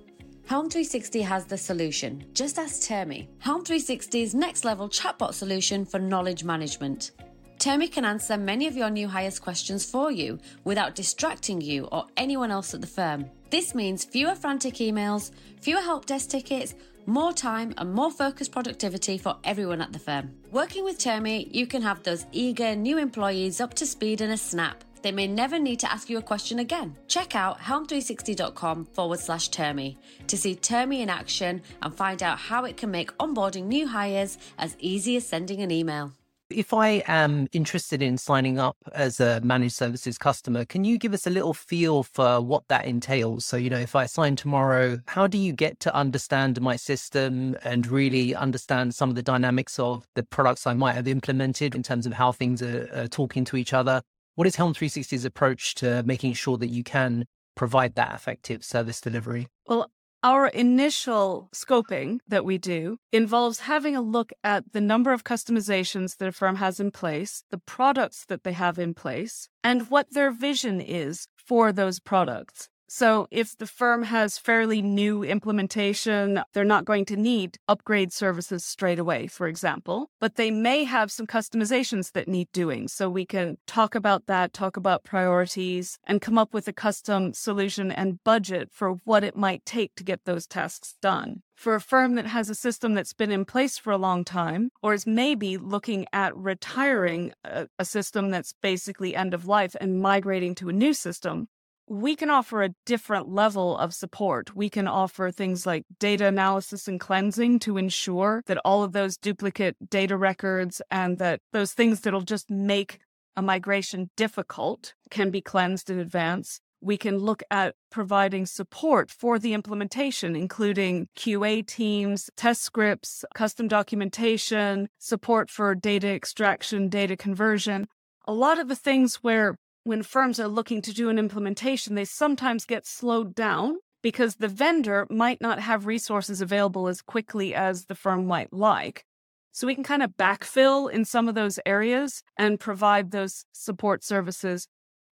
Helm 0.47 0.69
360 0.69 1.23
has 1.23 1.45
the 1.45 1.57
solution. 1.57 2.23
Just 2.35 2.59
ask 2.59 2.83
Termi, 2.83 3.27
Helm 3.39 3.63
360's 3.63 4.35
next 4.35 4.63
level 4.63 4.87
chatbot 4.87 5.33
solution 5.33 5.85
for 5.85 5.97
knowledge 5.97 6.43
management. 6.43 7.11
Termi 7.57 7.91
can 7.91 8.05
answer 8.05 8.37
many 8.37 8.67
of 8.67 8.77
your 8.77 8.91
new 8.91 9.07
hires' 9.07 9.39
questions 9.39 9.89
for 9.89 10.11
you 10.11 10.37
without 10.63 10.93
distracting 10.93 11.61
you 11.61 11.85
or 11.85 12.05
anyone 12.15 12.51
else 12.51 12.75
at 12.75 12.81
the 12.81 12.85
firm. 12.85 13.25
This 13.49 13.73
means 13.73 14.05
fewer 14.05 14.35
frantic 14.35 14.75
emails, 14.75 15.31
fewer 15.61 15.81
help 15.81 16.05
desk 16.05 16.29
tickets, 16.29 16.75
more 17.07 17.33
time, 17.33 17.73
and 17.79 17.91
more 17.91 18.11
focused 18.11 18.51
productivity 18.51 19.17
for 19.17 19.37
everyone 19.43 19.81
at 19.81 19.93
the 19.93 19.99
firm. 19.99 20.31
Working 20.51 20.83
with 20.83 20.99
Termi, 20.99 21.51
you 21.55 21.65
can 21.65 21.81
have 21.81 22.03
those 22.03 22.27
eager 22.31 22.75
new 22.75 22.99
employees 22.99 23.59
up 23.59 23.73
to 23.75 23.85
speed 23.87 24.21
in 24.21 24.29
a 24.29 24.37
snap. 24.37 24.83
They 25.05 25.11
may 25.11 25.27
never 25.27 25.59
need 25.59 25.79
to 25.79 25.91
ask 25.91 26.09
you 26.09 26.17
a 26.17 26.21
question 26.21 26.57
again. 26.57 26.95
Check 27.07 27.35
out 27.35 27.59
helm360.com 27.59 28.85
forward 28.85 29.19
slash 29.19 29.51
Termi 29.51 29.97
to 30.25 30.35
see 30.35 30.55
Termi 30.55 31.01
in 31.01 31.11
action 31.11 31.61
and 31.83 31.93
find 31.93 32.23
out 32.23 32.39
how 32.39 32.65
it 32.65 32.75
can 32.75 32.89
make 32.89 33.15
onboarding 33.19 33.65
new 33.65 33.87
hires 33.87 34.39
as 34.57 34.75
easy 34.79 35.15
as 35.15 35.27
sending 35.27 35.61
an 35.61 35.69
email. 35.69 36.11
If 36.49 36.73
I 36.73 37.03
am 37.07 37.47
interested 37.51 38.01
in 38.01 38.17
signing 38.17 38.57
up 38.57 38.77
as 38.93 39.19
a 39.19 39.41
managed 39.41 39.75
services 39.75 40.17
customer, 40.17 40.65
can 40.65 40.83
you 40.83 40.97
give 40.97 41.13
us 41.13 41.27
a 41.27 41.31
little 41.31 41.53
feel 41.53 42.01
for 42.01 42.41
what 42.41 42.67
that 42.69 42.85
entails? 42.85 43.45
So, 43.45 43.57
you 43.57 43.69
know, 43.69 43.79
if 43.79 43.95
I 43.95 44.07
sign 44.07 44.35
tomorrow, 44.35 44.99
how 45.07 45.27
do 45.27 45.37
you 45.37 45.53
get 45.53 45.79
to 45.81 45.95
understand 45.95 46.61
my 46.61 46.77
system 46.77 47.55
and 47.63 47.85
really 47.85 48.33
understand 48.33 48.95
some 48.95 49.09
of 49.09 49.15
the 49.15 49.23
dynamics 49.23 49.77
of 49.77 50.07
the 50.15 50.23
products 50.23 50.65
I 50.65 50.73
might 50.73 50.93
have 50.93 51.07
implemented 51.07 51.75
in 51.75 51.83
terms 51.83 52.07
of 52.07 52.13
how 52.13 52.31
things 52.31 52.63
are, 52.63 52.89
are 52.93 53.07
talking 53.07 53.45
to 53.45 53.57
each 53.57 53.73
other? 53.73 54.01
What 54.35 54.47
is 54.47 54.57
Helm 54.57 54.73
360's 54.73 55.23
approach 55.23 55.75
to 55.75 56.03
making 56.03 56.33
sure 56.33 56.57
that 56.57 56.67
you 56.67 56.83
can 56.83 57.25
provide 57.55 57.95
that 57.95 58.13
effective 58.13 58.65
service 58.65 58.99
delivery? 58.99 59.47
Well, 59.65 59.89
our 60.23 60.47
initial 60.47 61.47
scoping 61.55 62.19
that 62.27 62.43
we 62.43 62.57
do 62.57 62.97
involves 63.13 63.59
having 63.61 63.95
a 63.95 64.01
look 64.01 64.33
at 64.43 64.73
the 64.73 64.81
number 64.81 65.13
of 65.13 65.23
customizations 65.23 66.17
that 66.17 66.27
a 66.27 66.33
firm 66.33 66.57
has 66.57 66.81
in 66.81 66.91
place, 66.91 67.45
the 67.49 67.59
products 67.59 68.25
that 68.25 68.43
they 68.43 68.51
have 68.51 68.77
in 68.77 68.93
place, 68.93 69.47
and 69.63 69.89
what 69.89 70.11
their 70.11 70.31
vision 70.31 70.81
is 70.81 71.27
for 71.37 71.71
those 71.71 72.01
products. 72.01 72.67
So 72.87 73.27
if 73.31 73.57
the 73.57 73.67
firm 73.67 74.03
has 74.03 74.37
fairly 74.37 74.81
new 74.81 75.23
implementation, 75.23 76.41
they're 76.53 76.63
not 76.63 76.85
going 76.85 77.05
to 77.05 77.15
need 77.15 77.57
upgrade 77.67 78.13
services 78.13 78.63
straight 78.63 78.99
away, 78.99 79.27
for 79.27 79.47
example, 79.47 80.11
but 80.19 80.35
they 80.35 80.51
may 80.51 80.83
have 80.83 81.11
some 81.11 81.25
customizations 81.25 82.11
that 82.11 82.27
need 82.27 82.47
doing. 82.51 82.87
So 82.87 83.09
we 83.09 83.25
can 83.25 83.57
talk 83.65 83.95
about 83.95 84.27
that, 84.27 84.53
talk 84.53 84.77
about 84.77 85.03
priorities, 85.03 85.97
and 86.05 86.21
come 86.21 86.37
up 86.37 86.53
with 86.53 86.67
a 86.67 86.73
custom 86.73 87.33
solution 87.33 87.91
and 87.91 88.23
budget 88.23 88.69
for 88.71 88.91
what 89.03 89.23
it 89.23 89.35
might 89.35 89.65
take 89.65 89.95
to 89.95 90.03
get 90.03 90.25
those 90.25 90.45
tasks 90.45 90.95
done. 91.01 91.41
For 91.55 91.73
a 91.73 91.81
firm 91.81 92.15
that 92.15 92.27
has 92.27 92.49
a 92.49 92.55
system 92.55 92.93
that's 92.93 93.13
been 93.13 93.31
in 93.31 93.45
place 93.45 93.77
for 93.77 93.91
a 93.91 93.97
long 93.97 94.25
time, 94.25 94.69
or 94.83 94.93
is 94.93 95.07
maybe 95.07 95.57
looking 95.57 96.05
at 96.11 96.35
retiring 96.35 97.31
a, 97.45 97.67
a 97.79 97.85
system 97.85 98.29
that's 98.29 98.53
basically 98.61 99.15
end 99.15 99.33
of 99.33 99.47
life 99.47 99.75
and 99.79 100.01
migrating 100.01 100.53
to 100.55 100.69
a 100.69 100.73
new 100.73 100.93
system, 100.93 101.47
we 101.87 102.15
can 102.15 102.29
offer 102.29 102.63
a 102.63 102.73
different 102.85 103.29
level 103.29 103.77
of 103.77 103.93
support. 103.93 104.55
We 104.55 104.69
can 104.69 104.87
offer 104.87 105.29
things 105.29 105.65
like 105.65 105.83
data 105.99 106.25
analysis 106.25 106.87
and 106.87 106.99
cleansing 106.99 107.59
to 107.59 107.77
ensure 107.77 108.43
that 108.47 108.57
all 108.65 108.83
of 108.83 108.91
those 108.91 109.17
duplicate 109.17 109.75
data 109.89 110.17
records 110.17 110.81
and 110.89 111.19
that 111.19 111.41
those 111.53 111.73
things 111.73 112.01
that'll 112.01 112.21
just 112.21 112.49
make 112.49 112.99
a 113.35 113.41
migration 113.41 114.09
difficult 114.15 114.93
can 115.11 115.29
be 115.29 115.41
cleansed 115.41 115.89
in 115.89 115.99
advance. 115.99 116.59
We 116.81 116.97
can 116.97 117.17
look 117.17 117.43
at 117.49 117.75
providing 117.91 118.45
support 118.45 119.09
for 119.11 119.39
the 119.39 119.53
implementation, 119.53 120.35
including 120.35 121.07
QA 121.17 121.65
teams, 121.65 122.29
test 122.35 122.63
scripts, 122.63 123.25
custom 123.33 123.67
documentation, 123.67 124.89
support 124.99 125.49
for 125.49 125.73
data 125.75 126.09
extraction, 126.09 126.89
data 126.89 127.15
conversion. 127.17 127.87
A 128.27 128.33
lot 128.33 128.59
of 128.59 128.67
the 128.67 128.75
things 128.75 129.15
where 129.17 129.55
when 129.85 130.03
firms 130.03 130.39
are 130.39 130.47
looking 130.47 130.81
to 130.81 130.93
do 130.93 131.09
an 131.09 131.17
implementation, 131.17 131.95
they 131.95 132.05
sometimes 132.05 132.65
get 132.65 132.85
slowed 132.85 133.35
down 133.35 133.77
because 134.01 134.35
the 134.35 134.47
vendor 134.47 135.07
might 135.09 135.39
not 135.39 135.59
have 135.59 135.85
resources 135.85 136.41
available 136.41 136.87
as 136.87 137.01
quickly 137.01 137.55
as 137.55 137.85
the 137.85 137.95
firm 137.95 138.25
might 138.25 138.51
like. 138.51 139.05
So 139.51 139.67
we 139.67 139.75
can 139.75 139.83
kind 139.83 140.03
of 140.03 140.17
backfill 140.17 140.91
in 140.91 141.05
some 141.05 141.29
of 141.29 141.35
those 141.35 141.59
areas 141.65 142.23
and 142.35 142.59
provide 142.59 143.11
those 143.11 143.45
support 143.53 144.03
services 144.03 144.67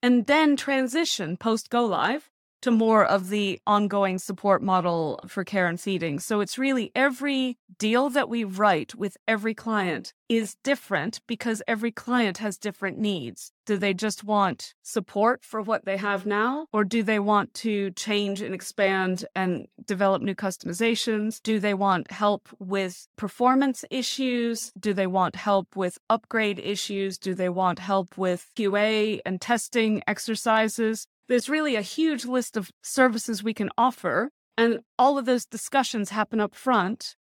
and 0.02 0.26
then 0.26 0.56
transition 0.56 1.36
post 1.36 1.70
go 1.70 1.86
live 1.86 2.28
to 2.62 2.70
more 2.70 3.04
of 3.04 3.28
the 3.28 3.60
ongoing 3.66 4.18
support 4.18 4.62
model 4.62 5.20
for 5.26 5.44
care 5.44 5.66
and 5.66 5.80
feeding. 5.80 6.18
So 6.18 6.40
it's 6.40 6.58
really 6.58 6.90
every 6.94 7.58
deal 7.78 8.10
that 8.10 8.28
we 8.28 8.44
write 8.44 8.94
with 8.94 9.16
every 9.28 9.54
client 9.54 10.12
is 10.28 10.56
different 10.64 11.20
because 11.26 11.62
every 11.68 11.92
client 11.92 12.38
has 12.38 12.58
different 12.58 12.98
needs. 12.98 13.52
Do 13.64 13.76
they 13.76 13.94
just 13.94 14.24
want 14.24 14.74
support 14.82 15.44
for 15.44 15.60
what 15.60 15.84
they 15.84 15.96
have 15.96 16.26
now? 16.26 16.66
Or 16.72 16.84
do 16.84 17.02
they 17.02 17.18
want 17.18 17.54
to 17.54 17.90
change 17.92 18.40
and 18.40 18.54
expand 18.54 19.24
and 19.34 19.66
develop 19.84 20.22
new 20.22 20.34
customizations? 20.34 21.40
Do 21.42 21.58
they 21.60 21.74
want 21.74 22.10
help 22.10 22.48
with 22.58 23.06
performance 23.16 23.84
issues? 23.90 24.72
Do 24.78 24.92
they 24.92 25.06
want 25.06 25.36
help 25.36 25.76
with 25.76 25.98
upgrade 26.10 26.58
issues? 26.58 27.18
Do 27.18 27.34
they 27.34 27.48
want 27.48 27.78
help 27.78 28.16
with 28.16 28.50
QA 28.56 29.20
and 29.24 29.40
testing 29.40 30.02
exercises? 30.06 31.06
There's 31.28 31.48
really 31.48 31.74
a 31.74 31.82
huge 31.82 32.24
list 32.24 32.56
of 32.56 32.70
services 32.82 33.42
we 33.42 33.54
can 33.54 33.70
offer, 33.76 34.30
and 34.56 34.80
all 34.98 35.18
of 35.18 35.26
those 35.26 35.44
discussions 35.44 36.10
happen 36.10 36.40
up 36.40 36.54
front. 36.54 37.16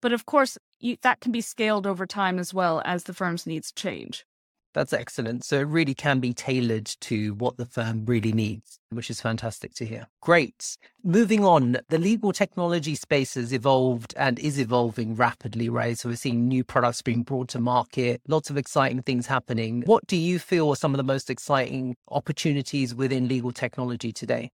But 0.00 0.12
of 0.12 0.24
course, 0.24 0.56
you, 0.78 0.96
that 1.02 1.20
can 1.20 1.30
be 1.30 1.42
scaled 1.42 1.86
over 1.86 2.06
time 2.06 2.38
as 2.38 2.54
well 2.54 2.80
as 2.84 3.04
the 3.04 3.14
firm's 3.14 3.46
needs 3.46 3.70
change. 3.70 4.24
That's 4.72 4.92
excellent. 4.92 5.44
So 5.44 5.58
it 5.58 5.66
really 5.66 5.94
can 5.94 6.20
be 6.20 6.32
tailored 6.32 6.86
to 7.00 7.34
what 7.34 7.56
the 7.56 7.66
firm 7.66 8.04
really 8.06 8.32
needs, 8.32 8.78
which 8.90 9.10
is 9.10 9.20
fantastic 9.20 9.74
to 9.74 9.84
hear. 9.84 10.06
Great. 10.20 10.76
Moving 11.02 11.44
on, 11.44 11.78
the 11.88 11.98
legal 11.98 12.32
technology 12.32 12.94
space 12.94 13.34
has 13.34 13.52
evolved 13.52 14.14
and 14.16 14.38
is 14.38 14.60
evolving 14.60 15.16
rapidly, 15.16 15.68
right? 15.68 15.98
So 15.98 16.08
we're 16.08 16.16
seeing 16.16 16.46
new 16.46 16.62
products 16.62 17.02
being 17.02 17.22
brought 17.22 17.48
to 17.48 17.60
market, 17.60 18.20
lots 18.28 18.48
of 18.48 18.56
exciting 18.56 19.02
things 19.02 19.26
happening. 19.26 19.82
What 19.86 20.06
do 20.06 20.16
you 20.16 20.38
feel 20.38 20.68
are 20.68 20.76
some 20.76 20.94
of 20.94 20.98
the 20.98 21.04
most 21.04 21.30
exciting 21.30 21.96
opportunities 22.08 22.94
within 22.94 23.26
legal 23.26 23.52
technology 23.52 24.12
today? 24.12 24.50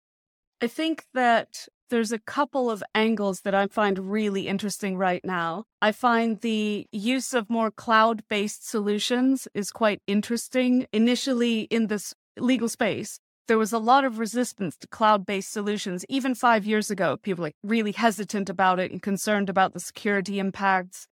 I 0.62 0.69
think 0.69 1.07
that 1.12 1.66
there's 1.90 2.12
a 2.12 2.21
couple 2.21 2.71
of 2.71 2.85
angles 2.95 3.40
that 3.40 3.52
I 3.52 3.66
find 3.66 4.12
really 4.12 4.47
interesting 4.47 4.97
right 4.97 5.23
now. 5.25 5.64
I 5.83 5.90
find 5.90 6.40
the 6.40 6.87
use 6.92 7.35
of 7.35 7.50
more 7.50 7.73
cloud 7.73 8.23
based 8.31 8.69
solutions 8.69 9.49
is 9.54 9.73
quite 9.73 10.00
interesting. 10.07 10.87
Initially, 10.92 11.62
in 11.62 11.88
this 11.88 12.14
legal 12.38 12.69
space, 12.69 13.19
there 13.49 13.59
was 13.59 13.73
a 13.73 13.78
lot 13.78 14.04
of 14.04 14.21
resistance 14.21 14.76
to 14.76 14.87
cloud 14.87 15.26
based 15.26 15.50
solutions. 15.50 16.04
Even 16.09 16.33
five 16.37 16.64
years 16.64 16.92
ago, 16.92 17.16
people 17.16 17.42
like 17.42 17.57
really 17.64 17.90
hesitant 17.90 18.49
about 18.49 18.78
it 18.78 18.92
and 18.92 19.02
concerned 19.02 19.50
about 19.50 19.73
the 19.73 19.81
security 19.81 20.38
impacts 20.38 21.09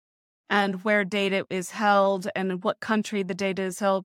and 0.48 0.84
where 0.84 1.04
data 1.04 1.44
is 1.50 1.72
held 1.72 2.28
and 2.36 2.52
in 2.52 2.58
what 2.58 2.78
country 2.78 3.24
the 3.24 3.34
data 3.34 3.62
is 3.62 3.80
held. 3.80 4.04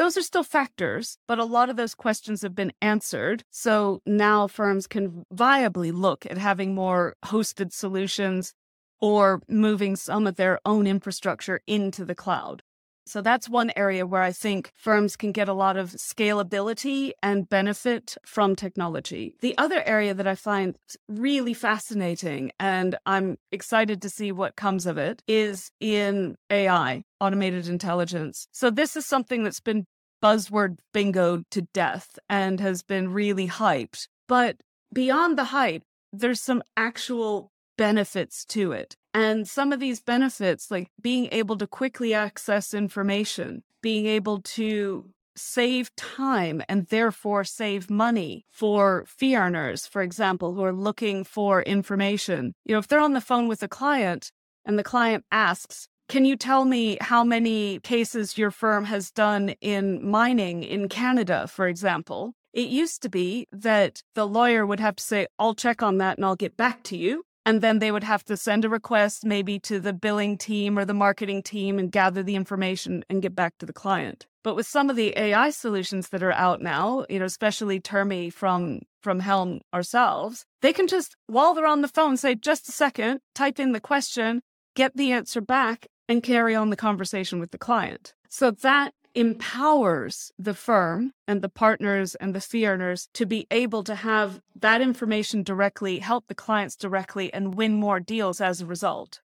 Those 0.00 0.16
are 0.16 0.22
still 0.22 0.44
factors, 0.44 1.18
but 1.28 1.38
a 1.38 1.44
lot 1.44 1.68
of 1.68 1.76
those 1.76 1.94
questions 1.94 2.40
have 2.40 2.54
been 2.54 2.72
answered. 2.80 3.44
So 3.50 4.00
now 4.06 4.46
firms 4.46 4.86
can 4.86 5.26
viably 5.30 5.92
look 5.92 6.24
at 6.24 6.38
having 6.38 6.74
more 6.74 7.16
hosted 7.26 7.70
solutions 7.74 8.54
or 8.98 9.42
moving 9.46 9.96
some 9.96 10.26
of 10.26 10.36
their 10.36 10.58
own 10.64 10.86
infrastructure 10.86 11.60
into 11.66 12.06
the 12.06 12.14
cloud. 12.14 12.62
So 13.06 13.20
that's 13.20 13.48
one 13.48 13.72
area 13.76 14.06
where 14.06 14.22
I 14.22 14.32
think 14.32 14.72
firms 14.76 15.16
can 15.16 15.32
get 15.32 15.48
a 15.48 15.52
lot 15.52 15.76
of 15.76 15.90
scalability 15.92 17.12
and 17.22 17.48
benefit 17.48 18.16
from 18.24 18.54
technology. 18.54 19.36
The 19.40 19.56
other 19.58 19.82
area 19.84 20.14
that 20.14 20.26
I 20.26 20.34
find 20.34 20.76
really 21.08 21.54
fascinating 21.54 22.52
and 22.60 22.96
I'm 23.06 23.38
excited 23.50 24.02
to 24.02 24.10
see 24.10 24.32
what 24.32 24.56
comes 24.56 24.86
of 24.86 24.98
it 24.98 25.22
is 25.26 25.70
in 25.80 26.36
AI, 26.50 27.02
automated 27.20 27.68
intelligence. 27.68 28.46
So 28.52 28.70
this 28.70 28.96
is 28.96 29.06
something 29.06 29.42
that's 29.42 29.60
been 29.60 29.86
buzzword 30.22 30.78
bingo 30.92 31.42
to 31.50 31.62
death 31.72 32.18
and 32.28 32.60
has 32.60 32.82
been 32.82 33.12
really 33.12 33.48
hyped. 33.48 34.06
But 34.28 34.56
beyond 34.92 35.38
the 35.38 35.44
hype, 35.44 35.82
there's 36.12 36.40
some 36.40 36.62
actual 36.76 37.50
benefits 37.76 38.44
to 38.44 38.72
it. 38.72 38.96
And 39.12 39.48
some 39.48 39.72
of 39.72 39.80
these 39.80 40.00
benefits, 40.00 40.70
like 40.70 40.88
being 41.00 41.28
able 41.32 41.56
to 41.58 41.66
quickly 41.66 42.14
access 42.14 42.72
information, 42.74 43.62
being 43.82 44.06
able 44.06 44.40
to 44.42 45.10
save 45.36 45.94
time 45.96 46.62
and 46.68 46.86
therefore 46.86 47.44
save 47.44 47.90
money 47.90 48.44
for 48.50 49.04
fee 49.06 49.36
earners, 49.36 49.86
for 49.86 50.02
example, 50.02 50.54
who 50.54 50.62
are 50.62 50.72
looking 50.72 51.24
for 51.24 51.62
information. 51.62 52.52
You 52.64 52.74
know, 52.74 52.78
if 52.78 52.88
they're 52.88 53.00
on 53.00 53.14
the 53.14 53.20
phone 53.20 53.48
with 53.48 53.62
a 53.62 53.68
client 53.68 54.30
and 54.64 54.78
the 54.78 54.84
client 54.84 55.24
asks, 55.32 55.88
can 56.08 56.24
you 56.24 56.36
tell 56.36 56.64
me 56.64 56.98
how 57.00 57.22
many 57.22 57.78
cases 57.80 58.36
your 58.36 58.50
firm 58.50 58.84
has 58.84 59.10
done 59.10 59.50
in 59.60 60.04
mining 60.04 60.64
in 60.64 60.88
Canada, 60.88 61.46
for 61.46 61.68
example? 61.68 62.34
It 62.52 62.68
used 62.68 63.02
to 63.02 63.08
be 63.08 63.46
that 63.52 64.02
the 64.14 64.26
lawyer 64.26 64.66
would 64.66 64.80
have 64.80 64.96
to 64.96 65.04
say, 65.04 65.28
I'll 65.38 65.54
check 65.54 65.82
on 65.82 65.98
that 65.98 66.18
and 66.18 66.24
I'll 66.24 66.34
get 66.34 66.56
back 66.56 66.82
to 66.84 66.96
you. 66.96 67.22
And 67.46 67.62
then 67.62 67.78
they 67.78 67.90
would 67.90 68.04
have 68.04 68.24
to 68.24 68.36
send 68.36 68.64
a 68.64 68.68
request 68.68 69.24
maybe 69.24 69.58
to 69.60 69.80
the 69.80 69.92
billing 69.92 70.36
team 70.36 70.78
or 70.78 70.84
the 70.84 70.94
marketing 70.94 71.42
team 71.42 71.78
and 71.78 71.90
gather 71.90 72.22
the 72.22 72.36
information 72.36 73.04
and 73.08 73.22
get 73.22 73.34
back 73.34 73.56
to 73.58 73.66
the 73.66 73.72
client. 73.72 74.26
But 74.42 74.56
with 74.56 74.66
some 74.66 74.88
of 74.88 74.96
the 74.96 75.16
AI 75.18 75.50
solutions 75.50 76.08
that 76.10 76.22
are 76.22 76.32
out 76.32 76.62
now, 76.62 77.04
you 77.08 77.18
know, 77.18 77.24
especially 77.24 77.80
Termi 77.80 78.32
from 78.32 78.80
from 79.02 79.20
Helm 79.20 79.60
ourselves, 79.72 80.44
they 80.60 80.72
can 80.72 80.86
just 80.86 81.16
while 81.26 81.54
they're 81.54 81.66
on 81.66 81.82
the 81.82 81.88
phone 81.88 82.16
say 82.16 82.34
just 82.34 82.68
a 82.68 82.72
second, 82.72 83.20
type 83.34 83.58
in 83.58 83.72
the 83.72 83.80
question, 83.80 84.42
get 84.74 84.96
the 84.96 85.12
answer 85.12 85.40
back 85.40 85.86
and 86.08 86.22
carry 86.22 86.54
on 86.54 86.70
the 86.70 86.76
conversation 86.76 87.38
with 87.38 87.50
the 87.50 87.58
client. 87.58 88.14
So 88.28 88.50
that 88.50 88.94
empowers 89.14 90.32
the 90.38 90.54
firm 90.54 91.12
and 91.26 91.42
the 91.42 91.48
partners 91.48 92.14
and 92.16 92.34
the 92.34 92.40
fee 92.40 92.66
earners 92.66 93.08
to 93.14 93.26
be 93.26 93.46
able 93.50 93.82
to 93.84 93.94
have 93.94 94.40
that 94.54 94.80
information 94.80 95.42
directly, 95.42 95.98
help 95.98 96.26
the 96.28 96.34
clients 96.34 96.76
directly, 96.76 97.32
and 97.32 97.54
win 97.54 97.74
more 97.74 98.00
deals 98.00 98.40
as 98.40 98.60
a 98.60 98.66
result. 98.66 99.20